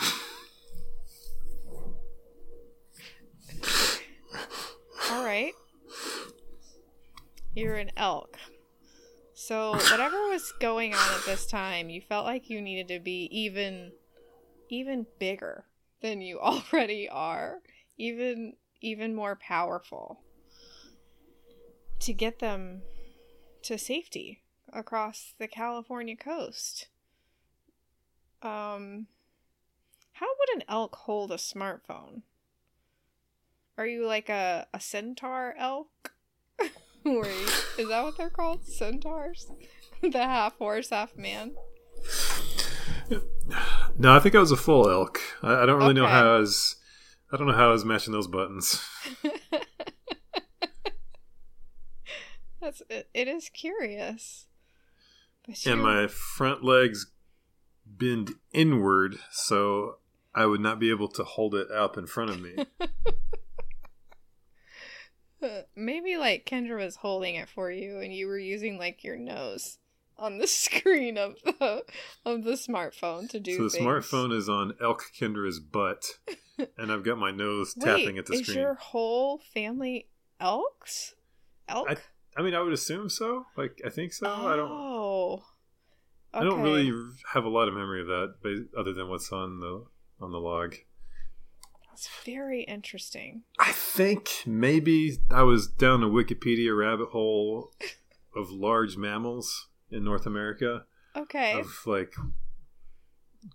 [5.10, 5.52] All right.
[7.54, 8.38] You're an elk.
[9.34, 13.28] So, whatever was going on at this time, you felt like you needed to be
[13.32, 13.90] even
[14.68, 15.64] even bigger
[16.00, 16.38] than you
[16.72, 17.58] already are,
[17.98, 20.20] even even more powerful
[21.98, 22.82] to get them
[23.64, 26.88] to safety across the California coast.
[28.42, 29.06] Um
[30.14, 32.22] how would an elk hold a smartphone?
[33.78, 36.12] Are you like a, a centaur elk?
[37.04, 38.64] You- is that what they're called?
[38.64, 39.50] Centaurs?
[40.02, 41.56] the half horse, half man?
[43.98, 45.20] No, I think I was a full elk.
[45.42, 46.76] I, I don't really know how I was.
[47.32, 48.80] I don't know how I was matching those buttons.
[52.62, 54.46] That's it, it is curious.
[55.46, 57.10] But And my front legs
[57.84, 59.96] bend inward, so
[60.32, 62.64] I would not be able to hold it up in front of me.
[65.74, 69.78] Maybe like Kendra was holding it for you and you were using like your nose
[70.16, 71.84] on the screen of the
[72.24, 73.84] of the smartphone to do so the things.
[73.84, 76.04] smartphone is on Elk Kendra's butt,
[76.78, 78.58] and I've got my nose tapping Wait, at the is screen.
[78.58, 80.06] Is your whole family
[80.38, 81.16] elks?
[81.68, 81.90] Elk?
[81.90, 81.96] I,
[82.36, 83.46] I mean, I would assume so.
[83.56, 84.30] Like, I think so.
[84.30, 84.70] I don't.
[84.70, 85.44] Oh.
[86.34, 86.90] I don't really
[87.34, 89.84] have a lot of memory of that, ba- other than what's on the
[90.20, 90.76] on the log.
[91.90, 93.42] That's very interesting.
[93.58, 97.74] I think maybe I was down a Wikipedia rabbit hole
[98.34, 100.84] of large mammals in North America.
[101.14, 101.60] Okay.
[101.60, 102.14] Of like,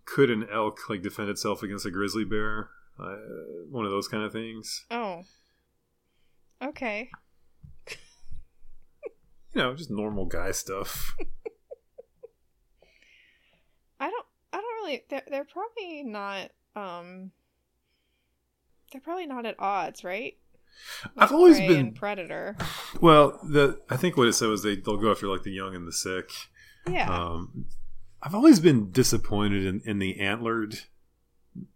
[0.06, 2.70] could an elk like defend itself against a grizzly bear?
[3.00, 3.16] Uh,
[3.72, 4.86] one of those kind of things.
[4.92, 5.24] Oh.
[6.64, 7.10] Okay.
[9.58, 11.16] You know, just normal guy stuff.
[14.00, 17.32] I don't I don't really they're, they're probably not um
[18.92, 20.38] they're probably not at odds, right?
[21.18, 22.56] I've always Prey been predator.
[23.02, 23.40] well.
[23.44, 25.88] The I think what it said was they they'll go after like the young and
[25.88, 26.30] the sick.
[26.88, 27.10] Yeah.
[27.10, 27.66] Um,
[28.22, 30.82] I've always been disappointed in, in the antlered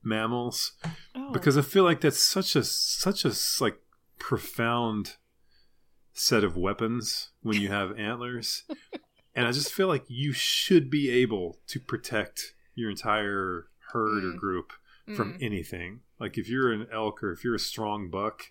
[0.04, 0.74] mammals
[1.15, 1.32] oh.
[1.32, 3.80] because I feel like that's such a such a like
[4.20, 5.15] profound
[6.13, 8.63] set of weapons when you have antlers,
[9.36, 14.32] and I just feel like you should be able to protect your entire herd or
[14.34, 14.38] Mm.
[14.38, 14.74] group
[15.15, 15.43] from Mm.
[15.43, 16.02] anything.
[16.19, 18.43] Like if you're an elk or if you're a strong buck,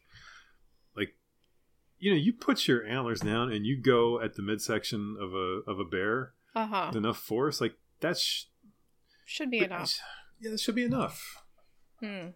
[0.97, 1.17] like
[1.99, 5.63] you know, you put your antlers down and you go at the midsection of a
[5.71, 6.87] of a bear uh-huh.
[6.89, 8.47] with enough force, like that's
[9.27, 9.99] Should be enough.
[10.41, 11.45] Yeah, that should be enough.
[12.01, 12.29] Hmm.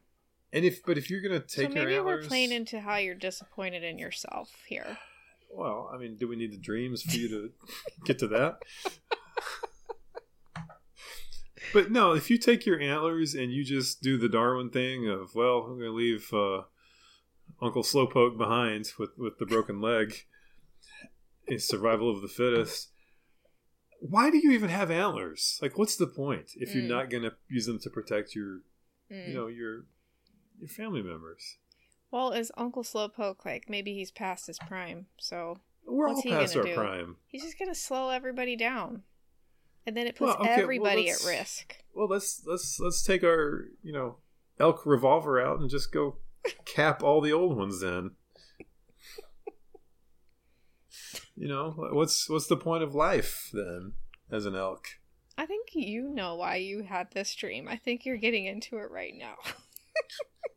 [0.53, 2.97] And if but if you're gonna So take your maybe we're antlers, playing into how
[2.97, 4.99] you're disappointed in yourself here.
[5.57, 7.51] Well, I mean, do we need the dreams for you to
[8.05, 8.59] get to that?
[11.73, 15.35] But no, if you take your antlers and you just do the Darwin thing of,
[15.35, 16.63] well, I'm going to leave uh,
[17.61, 20.15] Uncle Slowpoke behind with, with the broken leg,
[21.47, 22.91] it's survival of the fittest.
[24.01, 25.59] Why do you even have antlers?
[25.63, 26.89] Like, what's the point if you're Mm.
[26.89, 28.61] not going to use them to protect your,
[29.11, 29.29] Hmm.
[29.29, 29.87] you know, your
[30.59, 31.59] your family members?
[32.15, 36.31] Well, is Uncle Slowpoke like maybe he's past his prime, so We're What's all he
[36.31, 36.81] past our gonna do?
[36.81, 37.17] prime.
[37.27, 39.03] he's just gonna slow everybody down,
[39.85, 41.77] and then it puts Well, okay, everybody let's- at risk.
[41.93, 44.19] Well, let's let's let's take our you know
[44.61, 46.19] elk revolver out and just go
[46.65, 48.13] cap all the old ones then.
[51.35, 53.95] You know what's what's the point of life then
[54.31, 54.87] as an elk?
[55.37, 57.67] I think you know why you had this dream.
[57.67, 59.35] I think you're getting into it right now.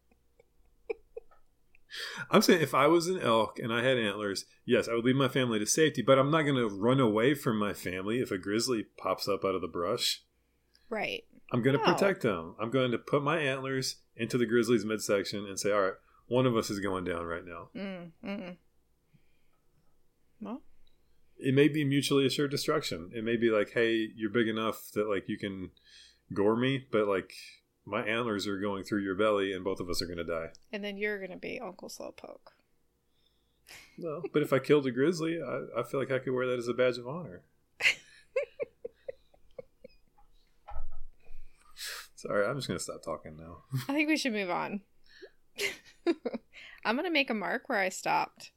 [2.31, 5.15] I'm saying if I was an elk and I had antlers, yes, I would leave
[5.15, 8.31] my family to safety, but I'm not going to run away from my family if
[8.31, 10.23] a grizzly pops up out of the brush.
[10.89, 11.23] right.
[11.51, 11.93] I'm going to No.
[11.93, 12.55] protect them.
[12.59, 15.93] I'm going to put my antlers into the grizzly's midsection and say, "All right,
[16.27, 18.57] one of us is going down right now." Mm, mm.
[20.41, 20.61] Well,
[21.37, 23.11] it may be mutually assured destruction.
[23.15, 25.71] It may be like, hey, you're big enough that like you can
[26.33, 27.31] gore me, but like
[27.87, 30.49] my antlers are going through your belly, and both of us are going to die.
[30.73, 32.51] and then you're gonna be Uncle Slowpoke.
[33.97, 36.59] Well, but if I killed a grizzly, I, I feel like I could wear that
[36.59, 37.43] as a badge of honor.
[42.15, 43.63] Sorry, I'm just going to stop talking now.
[43.87, 44.81] I think we should move on.
[46.85, 48.51] I'm gonna make a mark where I stopped,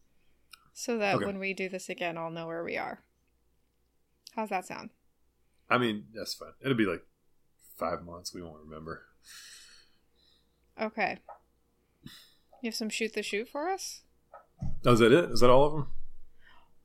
[0.73, 1.25] so that Okay.
[1.27, 3.03] when we do this again, I'll know where we are.
[4.37, 4.90] How's that sound?
[5.69, 6.53] I mean, that's fine.
[6.62, 7.03] It'll be like
[7.77, 8.33] five months.
[8.35, 9.03] We won't remember.
[10.80, 11.18] Okay.
[12.62, 14.02] You have some shoot the shoot for us?
[14.85, 15.30] Oh, is that it?
[15.30, 15.88] Is that all of them?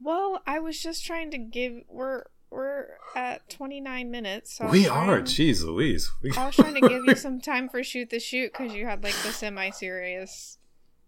[0.01, 1.83] Well, I was just trying to give.
[1.89, 4.57] We're we're at 29 minutes.
[4.57, 5.05] So we are.
[5.05, 6.11] trying- Jeez Louise.
[6.21, 6.31] We...
[6.31, 9.03] I was trying to give you some time for shoot the shoot because you had
[9.03, 10.57] like the semi serious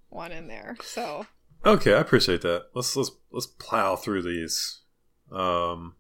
[0.10, 0.78] one in there.
[0.82, 1.26] So
[1.66, 2.68] Okay, I appreciate that.
[2.74, 4.82] Let's let's let's plow through these.
[5.32, 5.96] Um,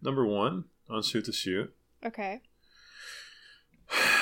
[0.00, 1.72] number one on shoot the shoot.
[2.04, 2.40] Okay.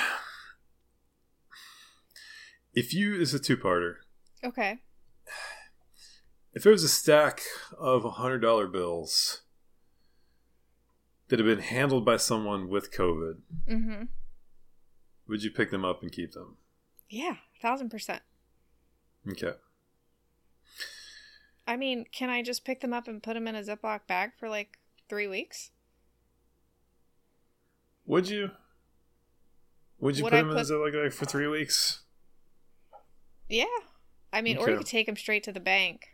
[2.81, 3.97] If you is a two parter.
[4.43, 4.79] Okay.
[6.55, 7.43] If there was a stack
[7.79, 9.43] of hundred dollar bills
[11.29, 13.35] that had been handled by someone with COVID,
[13.71, 14.05] Mm-hmm.
[15.29, 16.57] would you pick them up and keep them?
[17.11, 18.23] Yeah, thousand percent.
[19.29, 19.53] Okay.
[21.66, 24.31] I mean, can I just pick them up and put them in a Ziploc bag
[24.38, 24.79] for like
[25.11, 25.71] three weeks?
[28.07, 28.53] Would you?
[29.99, 32.05] Would you Would put I them in a Ziploc like for three weeks?
[33.51, 33.65] Yeah.
[34.33, 36.07] I mean, or you could take them straight to the bank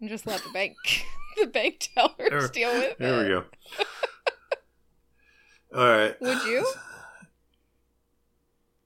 [0.00, 0.76] and just let the bank
[1.36, 3.22] the bank tellers There- deal with There it.
[3.22, 3.44] we go.
[5.80, 6.20] All right.
[6.20, 6.66] Would you?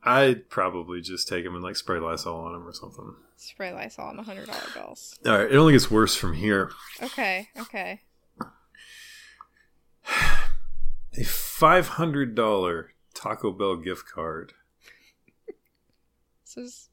[0.02, 3.14] I'd probably just take them and like spray Lysol on them or something.
[3.36, 5.16] Spray Lysol on the hundred dollar bills.
[5.24, 5.50] All right.
[5.52, 6.72] It only gets worse from here.
[7.00, 8.00] Okay, okay.
[11.18, 14.54] A five hundred dollar Taco Bell gift card,
[16.44, 16.88] This is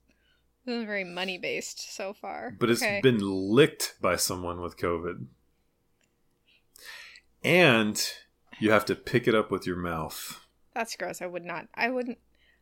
[0.69, 2.55] this is very money based so far.
[2.59, 3.01] but it's okay.
[3.01, 5.25] been licked by someone with COVID,
[7.43, 8.11] and
[8.59, 10.45] you have to pick it up with your mouth.
[10.75, 11.21] That's gross.
[11.21, 11.67] I would not.
[11.73, 12.19] I wouldn't.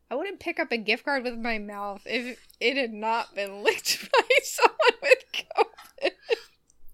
[0.09, 3.61] I wouldn't pick up a gift card with my mouth if it had not been
[3.63, 6.11] licked by someone with COVID.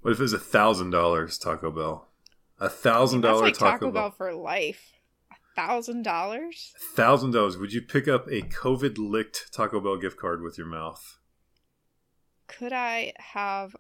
[0.02, 2.08] What if it was a thousand dollars Taco Bell?
[2.60, 4.10] A thousand dollar Taco, Taco Bell.
[4.10, 4.93] Bell for life.
[5.56, 6.74] Thousand dollars?
[6.96, 7.58] Thousand dollars.
[7.58, 11.20] Would you pick up a COVID licked Taco Bell gift card with your mouth?
[12.48, 13.76] Could I have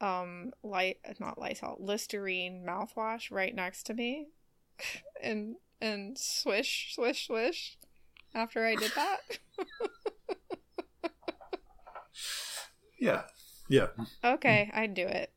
[0.00, 4.28] um light not Lysol Listerine mouthwash right next to me,
[5.22, 7.78] and and swish swish swish
[8.34, 9.18] after I did that?
[12.98, 13.22] Yeah.
[13.68, 13.88] Yeah.
[14.24, 15.32] okay, I'd do it.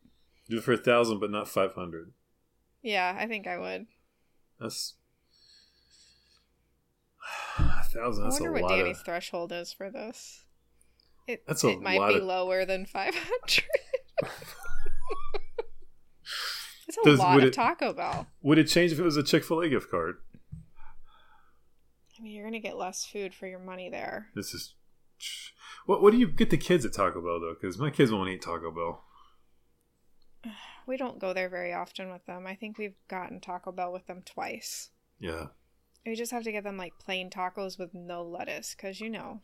[0.49, 2.13] Do it for a thousand, but not five hundred.
[2.81, 3.87] Yeah, I think I would.
[4.59, 4.95] That's
[7.59, 8.23] a thousand.
[8.23, 9.05] I That's a wonder what Danny's of.
[9.05, 10.45] threshold is for this.
[11.27, 13.63] It, That's a it might be of- lower than 500.
[16.87, 18.27] it's a Does- lot of it- Taco Bell.
[18.41, 20.15] Would it change if it was a Chick Fil A gift card?
[22.17, 24.27] I mean, you're going to get less food for your money there.
[24.35, 24.73] This is.
[25.85, 27.55] What What do you get the kids at Taco Bell though?
[27.59, 29.03] Because my kids won't eat Taco Bell.
[30.87, 32.47] We don't go there very often with them.
[32.47, 34.89] I think we've gotten Taco Bell with them twice.
[35.19, 35.47] Yeah.
[36.05, 39.41] We just have to get them like plain tacos with no lettuce because you know,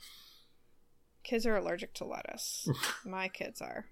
[1.23, 2.67] kids are allergic to lettuce.
[3.05, 3.86] My kids are.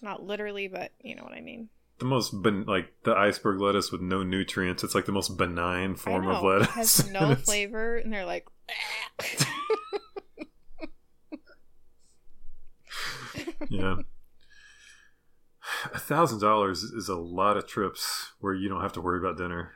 [0.00, 1.68] Not literally, but you know what I mean.
[1.98, 4.82] The most ben- like the iceberg lettuce with no nutrients.
[4.82, 6.30] It's like the most benign form know.
[6.36, 6.68] of lettuce.
[6.68, 8.46] It has And no it's- flavor, and they're like,
[13.68, 13.96] Yeah.
[15.92, 19.36] A thousand dollars is a lot of trips where you don't have to worry about
[19.36, 19.72] dinner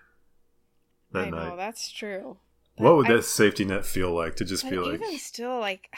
[1.12, 1.56] that I know night.
[1.56, 2.38] that's true.
[2.76, 5.58] What would I- that safety net feel like to just But be like, even still,
[5.60, 5.94] like,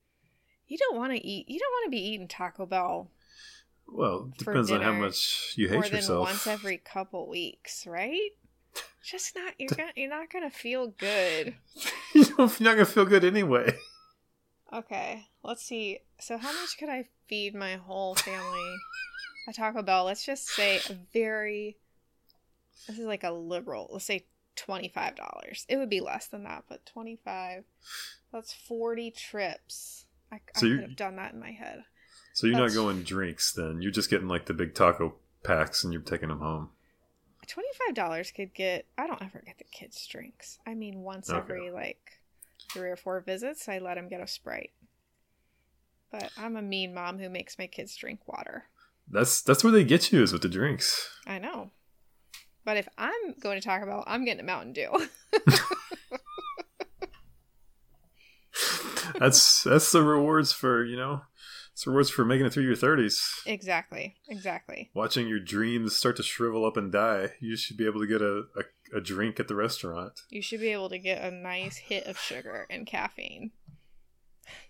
[0.66, 1.48] you don't want to eat.
[1.48, 3.10] You don't want to be eating Taco Bell
[3.90, 6.26] well, depends on how much you more hate than yourself.
[6.26, 8.30] once every couple weeks, right?
[9.02, 9.54] Just not.
[9.58, 9.92] You're gonna.
[9.96, 11.54] You're not gonna feel good.
[12.14, 13.74] you're not gonna feel good anyway.
[14.72, 16.00] Okay, let's see.
[16.20, 18.74] So, how much could I feed my whole family
[19.48, 20.04] at Taco Bell?
[20.04, 21.76] Let's just say a very.
[22.86, 23.88] This is like a liberal.
[23.90, 25.66] Let's say twenty five dollars.
[25.68, 27.64] It would be less than that, but twenty five.
[28.32, 30.04] That's forty trips.
[30.30, 31.84] I, So I could have done that in my head.
[32.34, 33.80] So you're That's- not going drinks then.
[33.82, 36.68] You're just getting like the big taco packs and you're taking them home.
[37.46, 38.84] Twenty five dollars could get.
[38.98, 40.58] I don't ever get the kids drinks.
[40.66, 41.38] I mean, once Okay.
[41.38, 42.20] every like
[42.70, 44.72] three or four visits, I let them get a sprite.
[46.12, 48.64] But I'm a mean mom who makes my kids drink water.
[49.10, 51.08] That's that's where they get you is with the drinks.
[51.26, 51.70] I know.
[52.64, 54.90] But if I'm going to Taco Bell, I'm getting a Mountain Dew.
[59.18, 61.22] That's that's the rewards for you know,
[61.72, 63.22] it's rewards for making it through your thirties.
[63.46, 64.16] exactly.
[64.28, 64.90] Exactly.
[64.94, 68.22] Watching your dreams start to shrivel up and die, you should be able to get
[68.22, 70.20] a, a, a drink at the restaurant.
[70.30, 73.52] You should be able to get a nice hit of sugar and caffeine.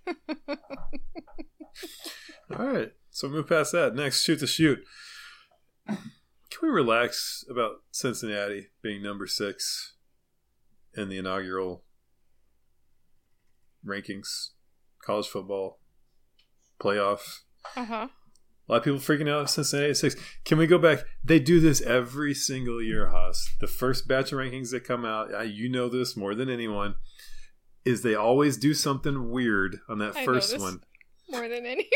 [0.48, 0.56] All
[2.66, 3.94] right, so move past that.
[3.94, 4.80] Next, shoot the shoot.
[5.86, 5.98] Can
[6.62, 9.94] we relax about Cincinnati being number six
[10.96, 11.84] in the inaugural
[13.86, 14.50] rankings,
[15.04, 15.80] college football
[16.80, 17.40] playoff?
[17.76, 18.08] Uh huh.
[18.68, 19.48] A lot of people freaking out.
[19.48, 20.14] Cincinnati at six.
[20.44, 20.98] Can we go back?
[21.24, 23.48] They do this every single year, Haas.
[23.60, 26.96] The first batch of rankings that come out, you know this more than anyone,
[27.84, 30.60] is they always do something weird on that I know first this.
[30.60, 30.80] one.
[31.30, 31.88] More than any.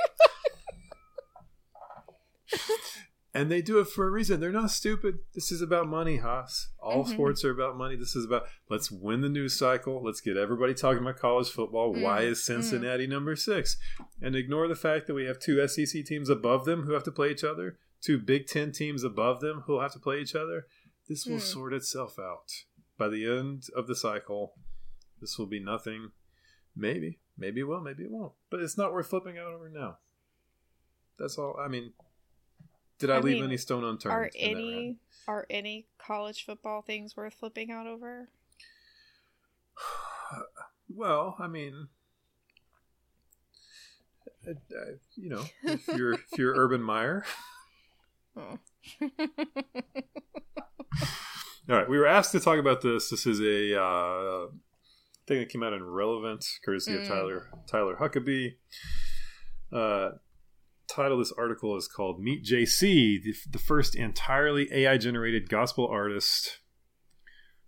[3.35, 4.41] And they do it for a reason.
[4.41, 5.19] They're not stupid.
[5.35, 6.69] This is about money, Haas.
[6.79, 7.09] All Mhm.
[7.13, 7.97] sports are about money.
[7.97, 10.03] This is about let's win the news cycle.
[10.03, 11.93] Let's get everybody talking about college football.
[11.95, 13.77] Why Mm, is Cincinnati number six?
[14.21, 17.13] And ignore the fact that we have two SEC teams above them who have to
[17.13, 20.35] play each other, two Big Ten teams above them who will have to play each
[20.35, 20.67] other.
[21.09, 21.41] This will Hmm.
[21.41, 22.53] sort itself out.
[22.99, 24.55] By the end of the cycle,
[25.21, 26.13] this will be nothing.
[26.77, 27.19] Maybe.
[27.37, 28.35] Maybe it will, maybe it won't.
[28.51, 29.99] But it's not worth flipping out over now.
[31.19, 31.57] That's all.
[31.59, 31.93] I mean,
[33.03, 34.15] did I, I leave mean, any stone unturned?
[34.15, 34.97] Are any
[35.27, 38.29] are any college football things worth flipping out over?
[40.95, 41.89] Well, I mean,
[44.47, 44.85] uh, uh,
[45.17, 47.25] you know, if you're if you're Urban Meyer.
[48.37, 48.59] Oh.
[51.71, 53.09] All right, we were asked to talk about this.
[53.09, 54.47] This is a uh,
[55.27, 57.09] thing that came out in Relevant, courtesy of Mm.
[57.09, 58.57] Tyler Tyler Huckabee.
[59.73, 60.11] Uh,
[60.89, 65.87] title of this article is called "Meet JC, the, the first entirely AI generated gospel
[65.87, 66.59] artist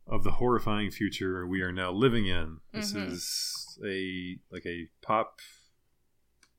[0.07, 3.13] of the horrifying future we are now living in." This Mhm.
[3.13, 5.41] is a like a pop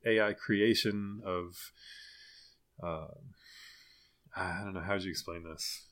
[0.04, 1.72] AI creation of.
[2.82, 3.08] Uh,
[4.34, 5.86] I don't know how would you explain this.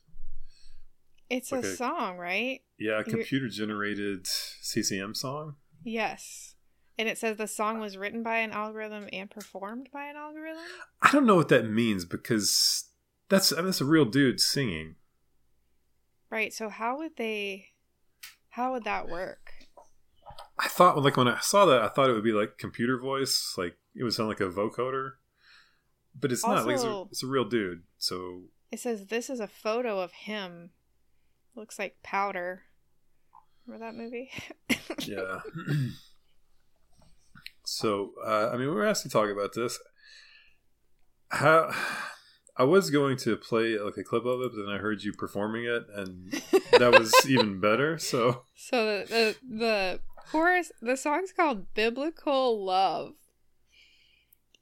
[1.31, 1.67] It's Okay.
[1.67, 2.61] a song, right?
[2.79, 5.57] Yeah, computer generated CCM song.
[5.83, 6.54] Yes.
[6.99, 10.63] And it says the song was written by an algorithm and performed by an algorithm.
[11.03, 12.85] I don't know what that means because
[13.29, 14.97] that's I mean, that's a real dude singing.
[16.31, 16.53] Right.
[16.53, 17.71] So how would they
[18.51, 19.51] how would that work?
[20.59, 23.55] I thought like when I saw that, I thought it would be like computer voice,
[23.59, 25.13] like it would sound like a vocoder,
[26.19, 26.65] but it's not.
[26.65, 27.83] Like it's a, it's a real dude.
[27.99, 30.71] So It says this is a photo of him.
[31.57, 32.63] Looks like powder.
[33.67, 34.31] Remember that movie?
[35.01, 35.41] yeah.
[37.65, 39.79] so uh, I mean, we were asked to talk about this.
[41.31, 41.75] How
[42.57, 45.13] I was going to play like a clip of it, but then I heard you
[45.13, 46.31] performing it, and
[46.79, 47.99] that was even better.
[47.99, 50.01] So So the the, the
[50.31, 53.15] chorus, the song's called "Biblical Love,"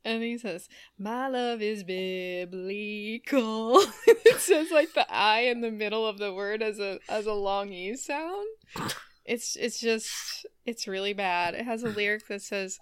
[0.05, 6.07] and he says, "My love is biblical." it says like the I in the middle
[6.07, 8.47] of the word as a as a long e sound.
[9.25, 11.55] It's it's just it's really bad.
[11.55, 12.79] It has a lyric that says,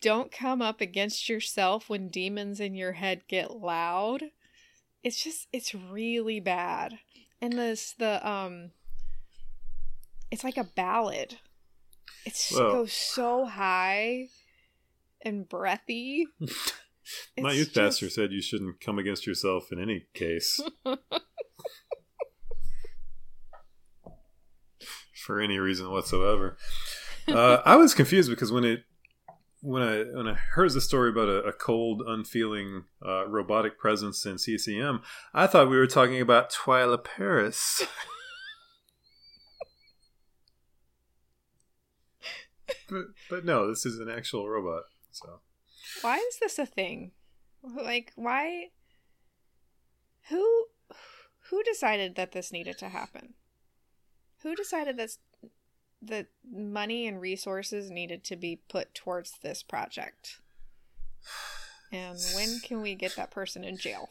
[0.00, 4.24] "Don't come up against yourself when demons in your head get loud."
[5.02, 6.98] It's just it's really bad.
[7.40, 8.70] And this the um
[10.30, 11.38] it's like a ballad.
[12.24, 14.28] It Well- goes so high
[15.22, 16.26] and breathy.
[17.38, 20.60] my It's youth pastor said you shouldn't come against yourself in any case.
[25.28, 26.56] for any reason whatsoever.
[27.28, 28.84] Uh, I was confused because when it
[29.60, 34.24] when I when I heard the story about a, a cold, unfeeling uh, robotic presence
[34.24, 35.02] in CCM,
[35.34, 37.82] I thought we were talking about Twila Paris.
[42.88, 44.84] but but no, this is an actual robot.
[45.10, 45.40] So
[46.00, 47.10] Why is this a thing?
[47.62, 48.68] Like why
[50.30, 50.68] who
[51.50, 53.34] who decided that this needed to happen?
[54.42, 55.10] Who decided that
[56.00, 60.40] that money and resources needed to be put towards this project?
[61.90, 64.10] And when can we get that person in jail?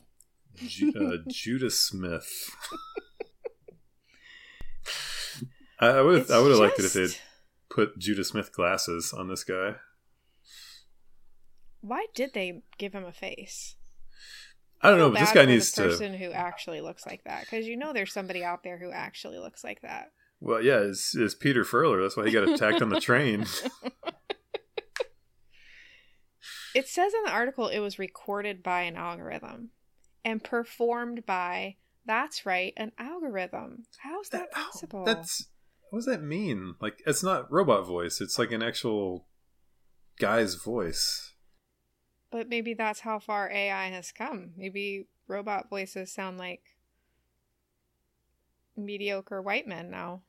[0.55, 2.49] Ju- uh, Judah Smith.
[5.80, 7.15] I, would I would have liked it if they'd
[7.69, 9.75] put Judah Smith glasses on this guy.
[11.82, 13.75] Why did they give him a face?
[14.82, 15.89] I don't know, but this guy needs the to.
[15.89, 19.39] person who actually looks like that because you know there's somebody out there who actually
[19.39, 20.11] looks like that.
[20.39, 22.01] Well, yeah, it's, it's Peter Furler.
[22.01, 23.45] That's why he got attacked on the train.
[26.77, 29.71] It says in the article it was recorded by an algorithm
[30.23, 33.85] and performed by that's right, an algorithm.
[33.97, 35.03] How's that That- oh, possible?
[35.03, 35.47] That's
[35.89, 36.75] what does that mean?
[36.79, 38.21] Like, it's not robot voice.
[38.21, 39.27] It's like an actual
[40.19, 41.33] guy's voice.
[42.29, 44.51] But maybe that's how far AI has come.
[44.55, 46.61] Maybe robot voices sound like
[48.75, 50.21] mediocre white men now.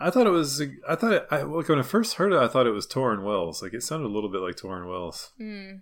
[0.00, 0.62] I thought it was.
[0.88, 3.24] I thought it, I, like when I first heard it, I thought it was Tauren
[3.24, 3.62] Wells.
[3.62, 5.32] Like it sounded a little bit like Tauren Wells.
[5.38, 5.78] Hmm.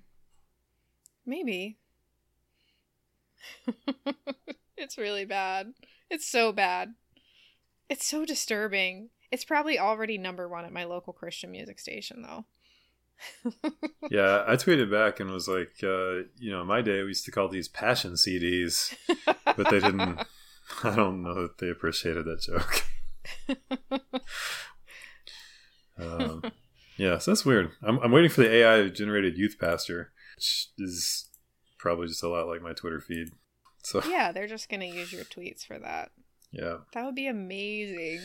[1.27, 1.79] Maybe.
[4.77, 5.73] it's really bad.
[6.11, 6.95] It's so bad.
[7.89, 9.11] It's so disturbing.
[9.31, 12.47] It's probably already number one at my local Christian music station, though.
[14.11, 17.25] yeah, I tweeted back and was like, uh, you know, in my day we used
[17.25, 18.95] to call these passion CDs,
[19.45, 20.21] but they didn't.
[20.83, 22.85] I don't know that they appreciated that joke.
[25.99, 26.42] um,
[26.97, 27.72] yeah, so that's weird.
[27.82, 31.28] I'm, I'm waiting for the AI generated youth pastor, which is
[31.78, 33.28] probably just a lot like my Twitter feed.
[33.82, 36.11] So Yeah, they're just gonna use your tweets for that.
[36.51, 36.78] yeah.
[36.92, 38.20] That would be amazing.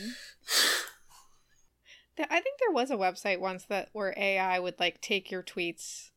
[2.18, 6.10] I think there was a website once that where AI would like take your tweets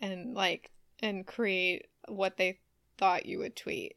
[0.00, 0.70] and like
[1.00, 2.58] and create what they
[2.98, 3.96] thought you would tweet.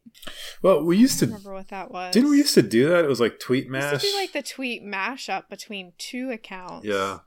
[0.62, 2.14] Well, we used to remember what that was.
[2.14, 3.06] didn't we used to do that?
[3.06, 3.94] It was like tweet It mash.
[3.94, 6.86] used to be like the tweet mashup between two accounts.
[6.86, 7.20] yeah.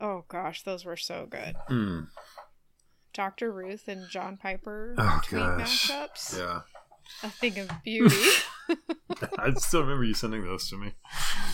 [0.00, 1.56] Oh gosh, those were so good.
[1.66, 2.00] Hmm.
[3.12, 3.50] Dr.
[3.50, 5.90] Ruth and John Piper Oh, tweet gosh.
[5.90, 6.38] mashups.
[6.38, 6.60] Yeah.
[7.24, 8.14] A thing of beauty.
[9.38, 10.92] I still remember you sending those to me.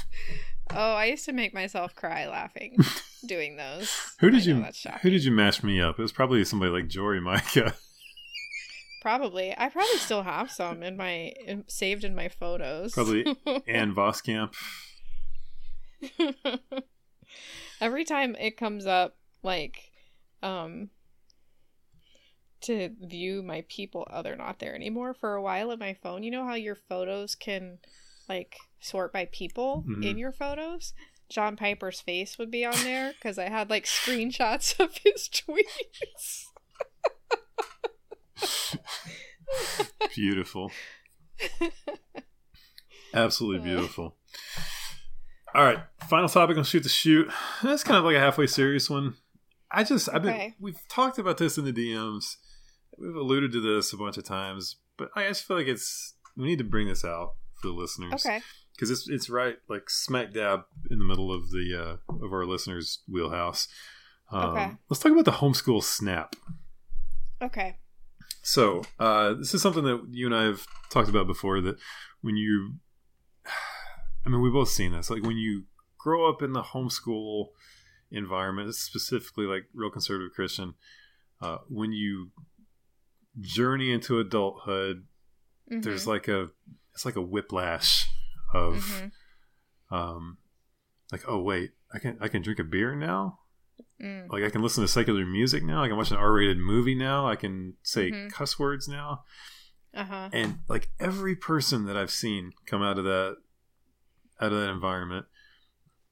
[0.72, 2.76] oh, I used to make myself cry laughing
[3.26, 3.90] doing those.
[4.18, 4.62] Who did you
[5.02, 5.98] who did you mash me up?
[5.98, 7.74] It was probably somebody like Jory Micah.
[9.04, 9.52] Probably.
[9.58, 12.94] I probably still have some in my in, saved in my photos.
[12.94, 13.26] Probably
[13.68, 14.54] Ann Voskamp.
[17.82, 19.76] Every time it comes up, like,
[20.42, 20.88] um,
[22.62, 25.12] to view my people, oh, they're not there anymore.
[25.12, 27.80] For a while in my phone, you know how your photos can,
[28.26, 30.02] like, sort by people Mhm.
[30.02, 30.94] in your photos?
[31.28, 36.44] John Piper's face would be on there because I had, like, screenshots of his tweets.
[40.14, 40.70] Beautiful.
[43.12, 44.16] Absolutely beautiful.
[45.54, 45.78] All right,
[46.08, 47.30] final topic on shoot the shoot.
[47.62, 49.14] That's kind of like a halfway serious one.
[49.70, 50.54] I just I've been Okay.
[50.60, 52.36] we've talked about this in the DMs.
[52.98, 56.44] We've alluded to this a bunch of times, but I just feel like it's we
[56.46, 58.14] need to bring this out for the listeners.
[58.26, 58.40] Okay.
[58.74, 62.44] because it's it's right like smack dab in the middle of the uh, of our
[62.46, 63.68] listeners' wheelhouse.
[64.32, 64.70] Um, Okay.
[64.90, 66.34] Let's talk about the homeschool snap.
[67.40, 67.78] Okay.
[68.46, 71.60] So uh, this is something that you and I have talked about before.
[71.62, 71.76] That
[72.20, 72.74] when you,
[74.26, 75.08] I mean, we've both seen this.
[75.10, 75.64] Like when you
[75.98, 77.46] grow up in the homeschool
[78.10, 80.74] environment, specifically like real conservative Christian,
[81.40, 82.30] uh, when you
[83.40, 85.06] journey into adulthood,
[85.70, 85.82] Mhm.
[85.82, 86.50] there's like a
[86.92, 88.06] it's like a whiplash
[88.52, 89.12] of Mhm.
[89.90, 90.38] um
[91.10, 93.40] like oh wait i can i can drink a beer now
[94.02, 94.28] Mm.
[94.28, 97.28] like i can listen to secular music now i can watch an r-rated movie now
[97.28, 98.32] i can say Mhm.
[98.32, 99.22] cuss words now
[99.94, 100.28] Uh-huh.
[100.32, 103.36] and like every person that i've seen come out of that
[104.40, 105.26] out of that environment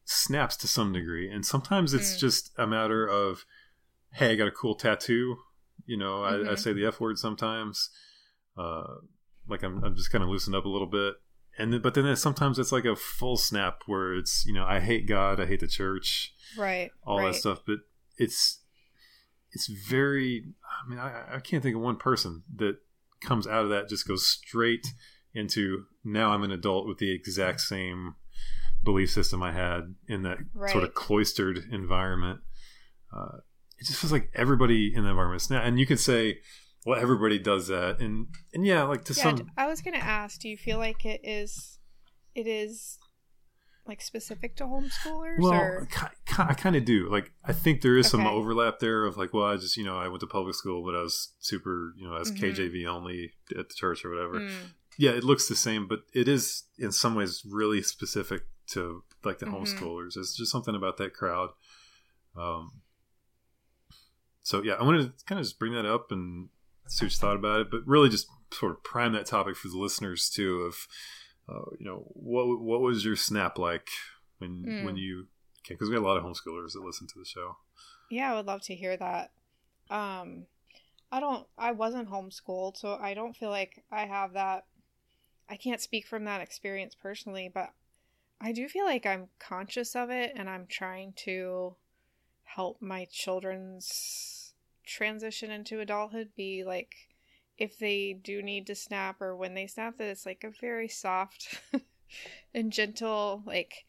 [0.05, 2.19] snaps to some degree and sometimes it's Mm.
[2.21, 3.45] just a matter of
[4.13, 5.39] hey i got a cool tattoo
[5.87, 6.59] you know I, I Mhm.
[6.59, 7.91] say the f word sometimes
[8.57, 8.85] uh
[9.49, 11.15] like i'm, I'm just kind of loosened up a little bit
[11.59, 14.81] and then, but then sometimes it's like a full snap where it's you know i
[14.81, 16.91] hate god i hate the church Right.
[17.07, 17.33] all right.
[17.33, 17.79] that stuff but
[18.19, 18.61] it's
[19.53, 20.45] it's very
[20.85, 22.77] i mean I, I can't think of one person that
[23.23, 24.87] comes out of that just goes straight
[25.35, 28.15] into now i'm an adult with the exact same
[28.85, 30.39] belief system i had in that
[30.73, 32.41] sort of cloistered environment
[33.17, 33.39] uh,
[33.79, 36.39] it just feels like everybody in the environment is now and you could say
[36.85, 40.41] well everybody does that and and yeah like to Yeah, some I was gonna ask.
[40.41, 41.79] Do you feel like it is,
[42.35, 42.99] it is,
[43.87, 45.39] like specific to homeschoolers?
[45.39, 45.89] Well, or
[46.39, 47.09] I kind of do.
[47.11, 49.99] Like, I think there is some overlap there of like, well, I just, you know,
[49.99, 52.39] I went to public school, but I was super, you know, I was Mhm.
[52.55, 54.41] KJV only at the church or whatever.
[54.41, 54.51] Mm,
[54.99, 59.39] Yeah, it looks the same, but it is in some ways really specific to like
[59.39, 59.55] the Mhm.
[59.55, 60.17] homeschoolers.
[60.17, 61.51] It's just something about that crowd.
[62.37, 62.83] Um,
[64.43, 66.51] so yeah, I wanted to kind of just bring that up and
[66.93, 69.69] see what you thought about it, but really just sort of prime that topic for
[69.69, 70.61] the listeners too.
[70.63, 70.87] Of
[71.49, 73.89] uh, you know, what what was your snap like
[74.39, 74.85] when Mm.
[74.85, 75.27] when you
[75.69, 77.57] because we got a lot of homeschoolers that listen to the show.
[78.11, 79.31] yeah, I would love to hear that.
[79.91, 80.47] Um,
[81.11, 81.47] I don't.
[81.59, 84.65] I wasn't homeschooled, so I don't feel like I have that.
[85.49, 87.71] I can't speak from that experience personally, but
[88.41, 91.77] I do feel like I'm conscious of it, and I'm trying to
[92.45, 94.42] help my children's
[94.87, 96.95] transition into adulthood be like
[97.59, 100.89] if they do need to snap or when they snap that it's like a very
[100.89, 101.61] soft
[102.55, 103.85] and gentle like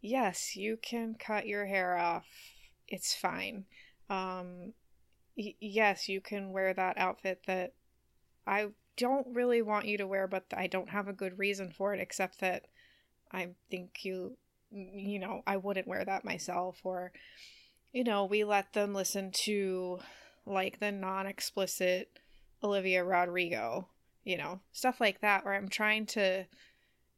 [0.00, 2.26] yes you can cut your hair off.
[2.88, 3.64] It's fine.
[4.10, 4.72] Um
[5.36, 7.72] y- yes you can wear that outfit that
[8.46, 11.94] i don't really want you to wear but i don't have a good reason for
[11.94, 12.66] it except that
[13.32, 14.36] i think you
[14.72, 17.12] you know i wouldn't wear that myself or
[17.96, 19.98] you know we let them listen to
[20.44, 22.18] like the non-explicit
[22.62, 23.88] olivia rodrigo
[24.22, 26.44] you know stuff like that where i'm trying to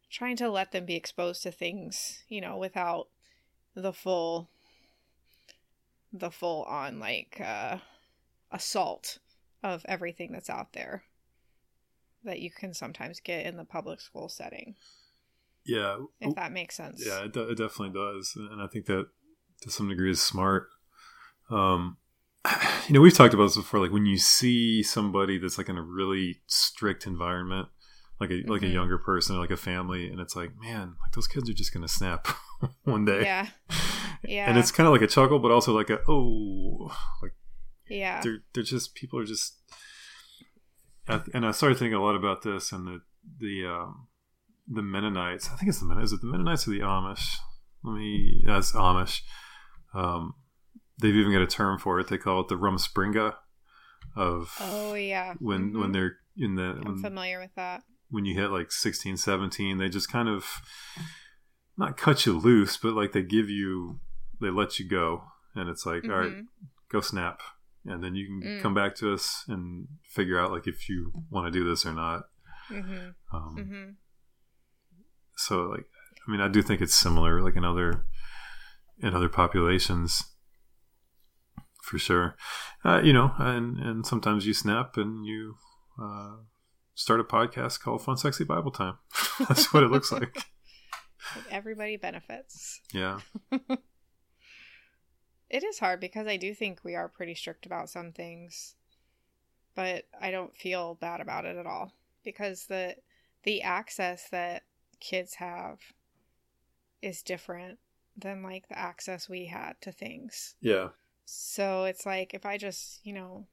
[0.08, 3.08] trying to let them be exposed to things you know without
[3.74, 4.48] the full
[6.12, 7.76] the full on like uh
[8.52, 9.18] assault
[9.64, 11.02] of everything that's out there
[12.22, 14.74] that you can sometimes get in the public school setting.
[15.64, 17.02] Yeah, if that makes sense.
[17.04, 19.06] Yeah, it, de- it definitely does, and I think that
[19.62, 20.68] to some degree is smart.
[21.50, 21.96] Um,
[22.88, 23.80] you know, we've talked about this before.
[23.80, 27.68] Like when you see somebody that's like in a really strict environment,
[28.20, 28.50] like a mm-hmm.
[28.50, 28.74] like a mm-hmm.
[28.74, 31.72] younger person or like a family, and it's like, man, like those kids are just
[31.72, 32.28] gonna snap
[32.84, 33.22] one day.
[33.22, 33.46] Yeah,
[34.24, 34.48] yeah.
[34.48, 36.92] And it's kind of like a chuckle, but also like a oh,
[37.22, 37.32] like
[37.88, 38.20] yeah.
[38.22, 39.56] They're they're just people are just.
[41.32, 43.00] And I started thinking a lot about this and the
[43.40, 44.08] the um,
[44.66, 45.48] the Mennonites.
[45.50, 46.12] I think it's the Mennonites.
[46.12, 47.36] Is it the Mennonites or the Amish?
[47.82, 48.42] Let me.
[48.46, 49.22] That's Amish.
[49.94, 50.34] Um,
[51.00, 52.08] they've even got a term for it.
[52.08, 53.34] They call it the Rumspringa.
[54.16, 55.34] Of oh yeah.
[55.38, 55.80] When mm-hmm.
[55.80, 56.62] when they're in the.
[56.62, 57.82] I'm when, familiar with that.
[58.10, 60.46] When you hit like 16, 17, they just kind of
[61.76, 64.00] not cut you loose, but like they give you,
[64.40, 65.24] they let you go,
[65.54, 66.12] and it's like, mm-hmm.
[66.12, 66.66] all right, mm-hmm.
[66.90, 67.40] go snap,
[67.84, 68.62] and then you can mm.
[68.62, 71.92] come back to us and figure out like if you want to do this or
[71.92, 72.22] not.
[72.70, 73.36] Mm-hmm.
[73.36, 73.90] Um, mm-hmm.
[75.36, 75.86] So like,
[76.26, 78.04] I mean, I do think it's similar, like in other
[79.00, 80.24] in other populations,
[81.82, 82.36] for sure.
[82.84, 85.56] Uh, you know, and and sometimes you snap and you
[86.00, 86.36] uh,
[86.94, 88.98] start a podcast called Fun Sexy Bible Time.
[89.48, 90.44] That's what it looks like.
[91.50, 92.80] Everybody benefits.
[92.92, 93.20] Yeah.
[95.50, 98.74] it is hard because I do think we are pretty strict about some things,
[99.74, 101.92] but I don't feel bad about it at all
[102.24, 102.96] because the
[103.44, 104.62] the access that
[105.00, 105.78] kids have
[107.00, 107.78] is different
[108.18, 110.54] than like the access we had to things.
[110.60, 110.88] Yeah.
[111.24, 113.46] So it's like if I just, you know,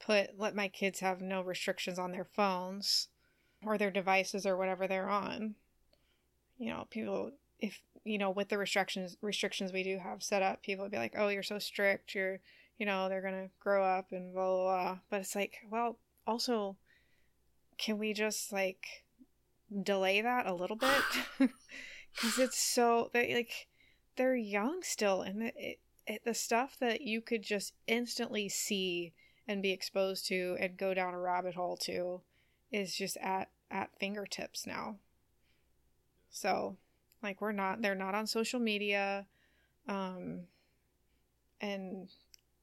[0.00, 3.08] put let my kids have no restrictions on their phones
[3.64, 5.54] or their devices or whatever they're on.
[6.58, 10.62] You know, people if you know with the restrictions restrictions we do have set up,
[10.62, 12.14] people would be like, "Oh, you're so strict.
[12.14, 12.40] You're,
[12.78, 15.98] you know, they're going to grow up and blah, blah blah." But it's like, well,
[16.26, 16.76] also
[17.78, 19.04] can we just like
[19.82, 20.90] delay that a little bit
[22.14, 23.68] because it's so they like
[24.16, 29.12] they're young still and it, it, the stuff that you could just instantly see
[29.46, 32.20] and be exposed to and go down a rabbit hole to
[32.70, 34.96] is just at at fingertips now.
[36.30, 36.76] So
[37.22, 39.26] like we're not they're not on social media
[39.88, 40.42] um
[41.60, 42.08] and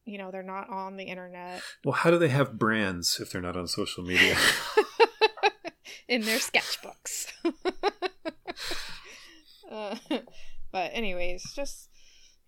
[0.05, 1.61] you know they're not on the internet.
[1.83, 4.35] Well how do they have brands if they're not on social media?
[6.07, 7.27] In their sketchbooks.
[9.69, 9.95] uh,
[10.71, 11.89] but anyways, just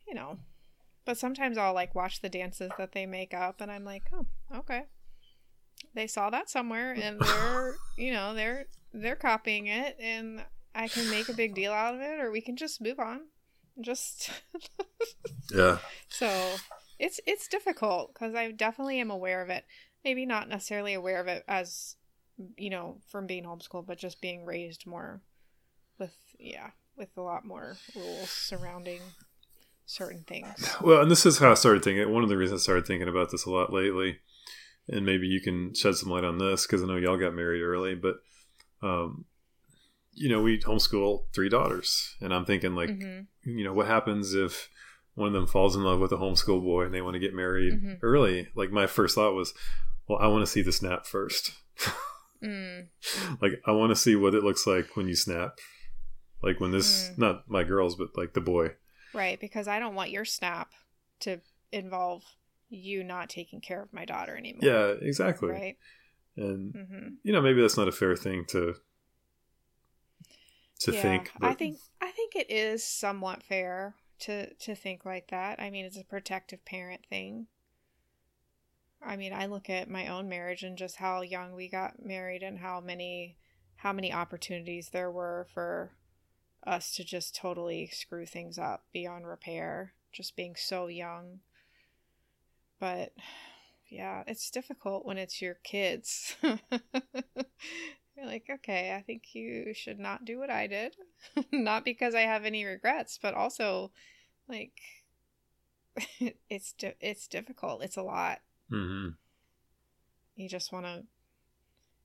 [0.07, 0.37] you know.
[1.03, 4.27] But sometimes I'll like watch the dances that they make up, and I'm like, oh,
[4.55, 4.83] okay.
[5.95, 10.43] They saw that somewhere, and they're you know they're they're copying it, and
[10.75, 13.21] I can make a big deal out of it, or we can just move on.
[13.79, 14.29] Just
[15.51, 15.79] yeah.
[16.09, 16.29] So
[16.99, 19.65] it's it's difficult because I definitely am aware of it.
[20.03, 21.95] Maybe not necessarily aware of it as
[22.57, 25.21] you know, from being homeschooled, but just being raised more
[25.97, 26.71] with, yeah,
[27.01, 29.01] with a lot more rules surrounding
[29.87, 30.69] certain things.
[30.81, 32.13] Well, and this is how I started thinking.
[32.13, 34.19] One of the reasons I started thinking about this a lot lately,
[34.87, 37.63] and maybe you can shed some light on this because I know y'all got married
[37.63, 38.17] early, but,
[38.83, 39.25] um,
[40.13, 43.49] you know, we homeschool three daughters, and I'm thinking like, mm-hmm.
[43.49, 44.69] you know, what happens if
[45.15, 47.33] one of them falls in love with a homeschool boy and they want to get
[47.33, 47.93] married mm-hmm.
[48.03, 48.49] early?
[48.53, 49.55] Like my first thought was,
[50.07, 51.51] well, I want to see the snap first.
[52.43, 52.87] Mm.
[53.39, 55.59] Like I want to see what it looks like when you snap.
[56.43, 57.17] Like when this mm.
[57.17, 58.71] not my girls but like the boy.
[59.13, 60.71] Right, because I don't want your snap
[61.21, 62.23] to involve
[62.69, 64.61] you not taking care of my daughter anymore.
[64.63, 65.49] Yeah, exactly.
[65.49, 65.77] Right.
[66.37, 67.07] And mm-hmm.
[67.23, 68.75] you know, maybe that's not a fair thing to
[70.79, 71.31] to yeah, think.
[71.39, 71.49] But...
[71.49, 75.59] I think I think it is somewhat fair to to think like that.
[75.59, 77.47] I mean, it's a protective parent thing.
[79.03, 82.43] I mean, I look at my own marriage and just how young we got married
[82.43, 83.37] and how many
[83.77, 85.91] how many opportunities there were for
[86.65, 91.39] us to just totally screw things up beyond repair, just being so young.
[92.79, 93.13] But
[93.89, 96.35] yeah, it's difficult when it's your kids.
[96.41, 100.95] You're like, okay, I think you should not do what I did.
[101.51, 103.91] not because I have any regrets, but also
[104.47, 104.73] like
[106.49, 107.83] it's di- it's difficult.
[107.83, 108.39] It's a lot.
[108.71, 109.09] Mm-hmm.
[110.35, 111.03] You just want to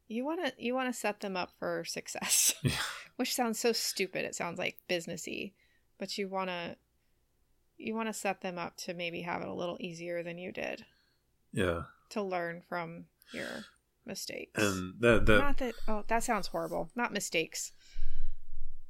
[0.09, 2.73] you want to you want to set them up for success yeah.
[3.17, 4.25] which sounds so stupid.
[4.25, 5.53] It sounds like businessy
[5.99, 6.77] but you want to
[7.79, 10.51] you want to set them up to maybe have it a little easier than you
[10.51, 10.85] did.
[11.53, 11.83] Yeah.
[12.11, 13.67] To learn from your
[14.07, 14.63] mistakes.
[14.63, 16.91] And that that not that oh that sounds horrible.
[16.95, 17.73] Not mistakes.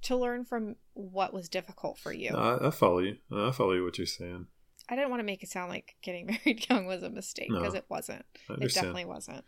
[0.02, 2.30] To learn from what was difficult for you.
[2.30, 3.16] No, I, I follow you.
[3.32, 4.46] I follow you what you're saying.
[4.88, 7.72] I didn't want to make it sound like getting married young was a mistake because
[7.72, 8.24] no, it wasn't.
[8.48, 9.44] It definitely wasn't.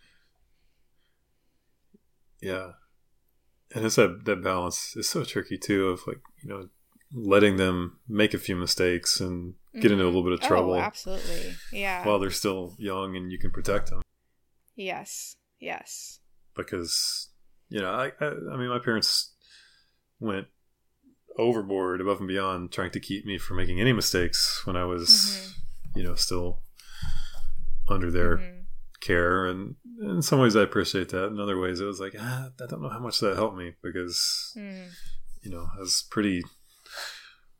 [2.41, 2.73] Yeah.
[3.75, 6.69] And it's that that balance is so tricky too of like, you know,
[7.13, 10.75] letting them make a few mistakes and get into a little bit of trouble.
[10.75, 11.55] Oh, absolutely.
[11.73, 12.07] Yeah.
[12.07, 14.03] While they're still young and you can protect them.
[14.77, 15.35] Yes.
[15.61, 16.21] Yes.
[16.55, 17.29] Because,
[17.69, 19.35] you know, I, I, I mean, my parents
[20.21, 20.47] went
[21.39, 25.09] overboard above and beyond trying to keep me from making any mistakes when I was,
[25.09, 25.99] mm-hmm.
[26.01, 26.63] you know, still
[27.89, 28.58] under their mm-hmm.
[29.01, 29.47] Care.
[29.47, 31.27] And in some ways, I appreciate that.
[31.27, 33.75] In other ways, it was like, ah, I don't know how much that helped me
[33.83, 34.89] because, mm.
[35.43, 36.43] you know, I was pretty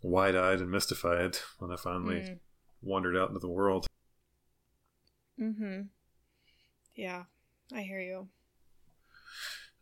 [0.03, 2.39] wide eyed and mystified when I finally mm.
[2.83, 3.87] wandered out into the world.
[5.41, 5.81] Mm hmm.
[6.97, 7.25] Yeah,
[7.73, 8.29] I hear you.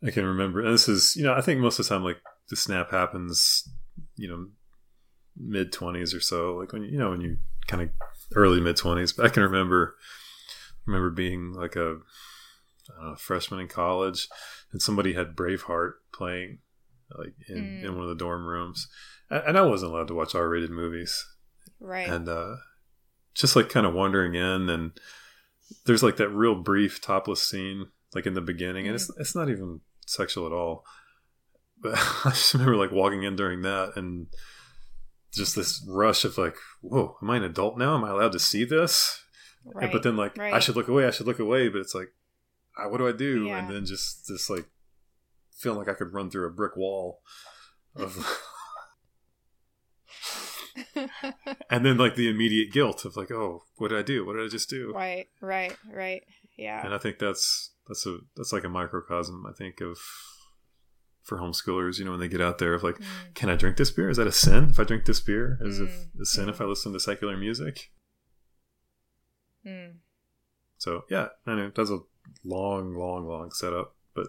[0.04, 0.60] I can remember.
[0.60, 2.18] And this is, you know, I think most of the time, like,
[2.50, 3.66] the snap happens,
[4.16, 4.48] you know,
[5.36, 6.56] mid 20s or so.
[6.56, 7.88] Like, when, you know, when you kind of
[8.34, 9.16] early mid 20s.
[9.16, 9.96] But I can remember,
[10.86, 11.98] remember being like a,
[13.18, 14.28] freshman in college
[14.70, 16.58] and somebody had Braveheart playing,
[17.18, 17.84] like, in, mm.
[17.84, 18.88] in one of the dorm rooms
[19.30, 21.26] and I wasn't allowed to watch R-rated movies,
[21.80, 22.08] right?
[22.08, 22.56] And uh,
[23.34, 24.92] just like kind of wandering in, and
[25.84, 29.20] there's like that real brief topless scene, like in the beginning, and it's mm.
[29.20, 30.84] it's not even sexual at all.
[31.78, 31.92] But
[32.24, 34.28] I just remember like walking in during that, and
[35.30, 37.96] just this rush of like, "Whoa, am I an adult now?
[37.96, 39.22] Am I allowed to see this?"
[39.74, 39.84] Right.
[39.84, 40.54] And, but then like, right.
[40.54, 41.06] I should look away.
[41.06, 41.68] I should look away.
[41.68, 42.08] But it's like,
[42.88, 43.46] what do I do?
[43.46, 43.58] Yeah.
[43.58, 44.66] And then just this like
[45.56, 47.20] feeling like I could run through a brick wall
[47.94, 48.16] of
[51.70, 54.26] and then like the immediate guilt of like, oh, what did I do?
[54.26, 54.92] What did I just do?
[54.94, 56.22] Right, right, right.
[56.56, 56.84] Yeah.
[56.84, 59.46] And I think that's that's a that's like a microcosm.
[59.48, 59.98] I think of
[61.22, 63.34] for homeschoolers, you know, when they get out there of like, mm.
[63.34, 64.08] can I drink this beer?
[64.08, 65.58] Is that a sin if I drink this beer?
[65.60, 65.88] Is mm.
[65.88, 66.50] it a sin mm.
[66.50, 67.90] if I listen to secular music?
[69.66, 69.96] Mm.
[70.78, 72.00] So yeah, I know that's a
[72.44, 74.26] long, long, long setup, but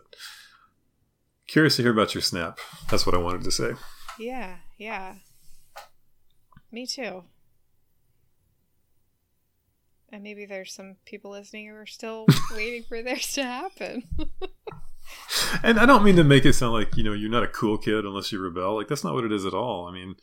[1.48, 2.60] curious to hear about your snap.
[2.90, 3.72] That's what I wanted to say.
[4.20, 5.16] Yeah, yeah.
[6.72, 7.24] Me too.
[10.10, 12.26] And maybe there's some people listening who are still
[12.56, 14.04] waiting for theirs to happen.
[15.64, 17.78] and I don't mean to make it sound like, you know, you're not a cool
[17.78, 18.76] kid unless you rebel.
[18.76, 19.88] Like that's not what it is at all.
[19.88, 20.16] I mean,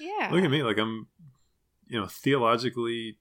[0.00, 0.30] yeah.
[0.32, 1.08] Look at me, like I'm,
[1.86, 3.18] you know, theologically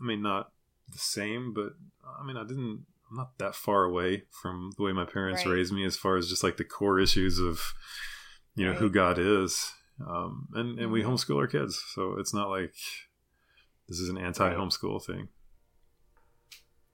[0.00, 0.52] I mean not
[0.90, 1.74] the same, but
[2.18, 5.52] I mean I didn't I'm not that far away from the way my parents right.
[5.52, 7.74] raised me as far as just like the core issues of
[8.54, 8.80] you know right.
[8.80, 9.72] who God is
[10.04, 11.12] um, and and we mm-hmm.
[11.12, 12.74] homeschool our kids, so it's not like
[13.88, 15.28] this is an anti-homeschool thing.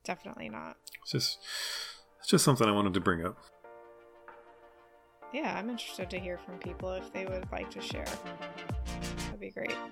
[0.04, 0.76] Definitely not.
[1.02, 1.38] It's just
[2.20, 3.38] it's just something I wanted to bring up.
[5.32, 8.06] Yeah, I'm interested to hear from people if they would like to share.
[9.24, 9.74] That'd be great.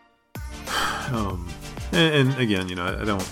[1.13, 1.49] Um,
[1.93, 3.29] and, and again, you know, I, I don't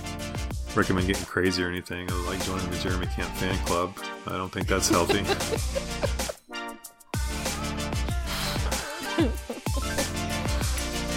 [0.75, 2.11] recommend getting crazy or anything.
[2.11, 3.97] I like joining the Jeremy Camp fan club.
[4.27, 5.25] I don't think that's healthy.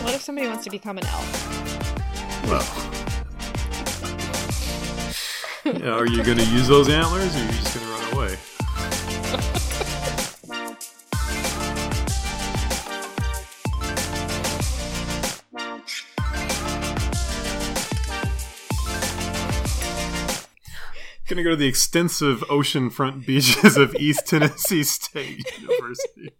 [0.01, 2.45] What if somebody wants to become an elf?
[2.47, 2.65] Well.
[5.95, 8.37] are you going to use those antlers or are you just going to run away?
[21.37, 26.31] To go to the extensive oceanfront beaches of East Tennessee State University.